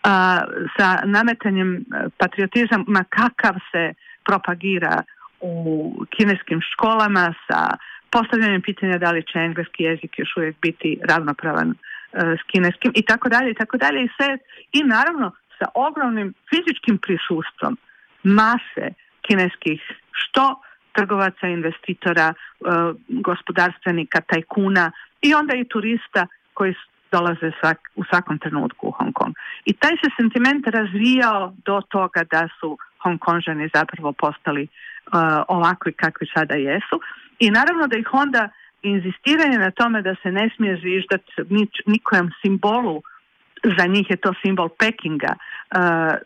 a, 0.03 0.41
sa 0.77 0.87
nametanjem 1.05 1.85
patriotizma 2.17 3.03
kakav 3.09 3.55
se 3.71 3.93
propagira 4.25 5.03
u 5.41 5.55
kineskim 6.09 6.59
školama, 6.71 7.33
sa 7.47 7.59
postavljanjem 8.11 8.61
pitanja 8.61 8.97
da 8.97 9.11
li 9.11 9.23
će 9.23 9.39
engleski 9.39 9.83
jezik 9.83 10.19
još 10.19 10.37
uvijek 10.37 10.55
biti 10.61 10.99
ravnopravan 11.09 11.75
s 12.39 12.43
kineskim 12.51 12.91
i 12.95 13.01
tako 13.01 13.29
dalje 13.29 13.51
i 13.51 13.53
tako 13.61 13.77
dalje 13.77 14.03
i 14.03 14.13
sve 14.17 14.37
i 14.71 14.83
naravno 14.83 15.31
sa 15.59 15.65
ogromnim 15.73 16.33
fizičkim 16.49 16.97
prisustvom 16.97 17.77
mase 18.23 18.93
kineskih 19.21 19.81
što 20.11 20.61
trgovaca, 20.93 21.47
investitora, 21.47 22.33
e, 22.33 22.33
gospodarstvenika, 23.09 24.21
tajkuna 24.21 24.91
i 25.21 25.33
onda 25.33 25.55
i 25.55 25.67
turista 25.67 26.27
koji 26.53 26.73
dolaze 27.11 27.51
u 27.95 28.03
svakom 28.09 28.39
trenutku 28.39 28.87
u 28.87 28.91
Hong 28.91 29.13
Kong. 29.13 29.33
I 29.65 29.73
taj 29.73 29.95
se 30.01 30.09
sentiment 30.19 30.67
razvijao 30.67 31.53
do 31.65 31.81
toga 31.89 32.21
da 32.31 32.47
su 32.59 32.77
Hong 33.03 33.19
Kongžani 33.19 33.69
zapravo 33.73 34.11
postali 34.11 34.63
uh, 34.67 34.71
ovakvi 35.47 35.93
kakvi 35.93 36.27
sada 36.35 36.55
jesu. 36.55 36.95
I 37.39 37.51
naravno 37.51 37.87
da 37.87 37.97
ih 37.97 38.13
onda 38.13 38.49
inzistiranje 38.81 39.57
na 39.57 39.71
tome 39.71 40.01
da 40.01 40.15
se 40.23 40.31
ne 40.31 40.49
smije 40.55 40.77
zviždati 40.81 41.31
nikojem 41.85 42.31
simbolu, 42.41 43.01
za 43.77 43.85
njih 43.85 44.09
je 44.09 44.17
to 44.17 44.33
simbol 44.41 44.69
Pekinga, 44.69 45.33
uh, 45.35 45.79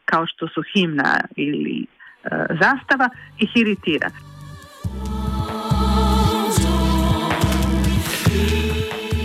kao 0.06 0.26
što 0.28 0.48
su 0.48 0.64
himna 0.74 1.22
ili 1.36 1.86
uh, 1.86 2.32
zastava, 2.62 3.10
ih 3.38 3.50
iritira. 3.56 4.10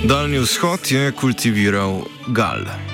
Daljni 0.04 0.38
vzhod 0.38 0.80
je 0.90 1.12
kultiviral 1.12 2.00
gal. 2.28 2.93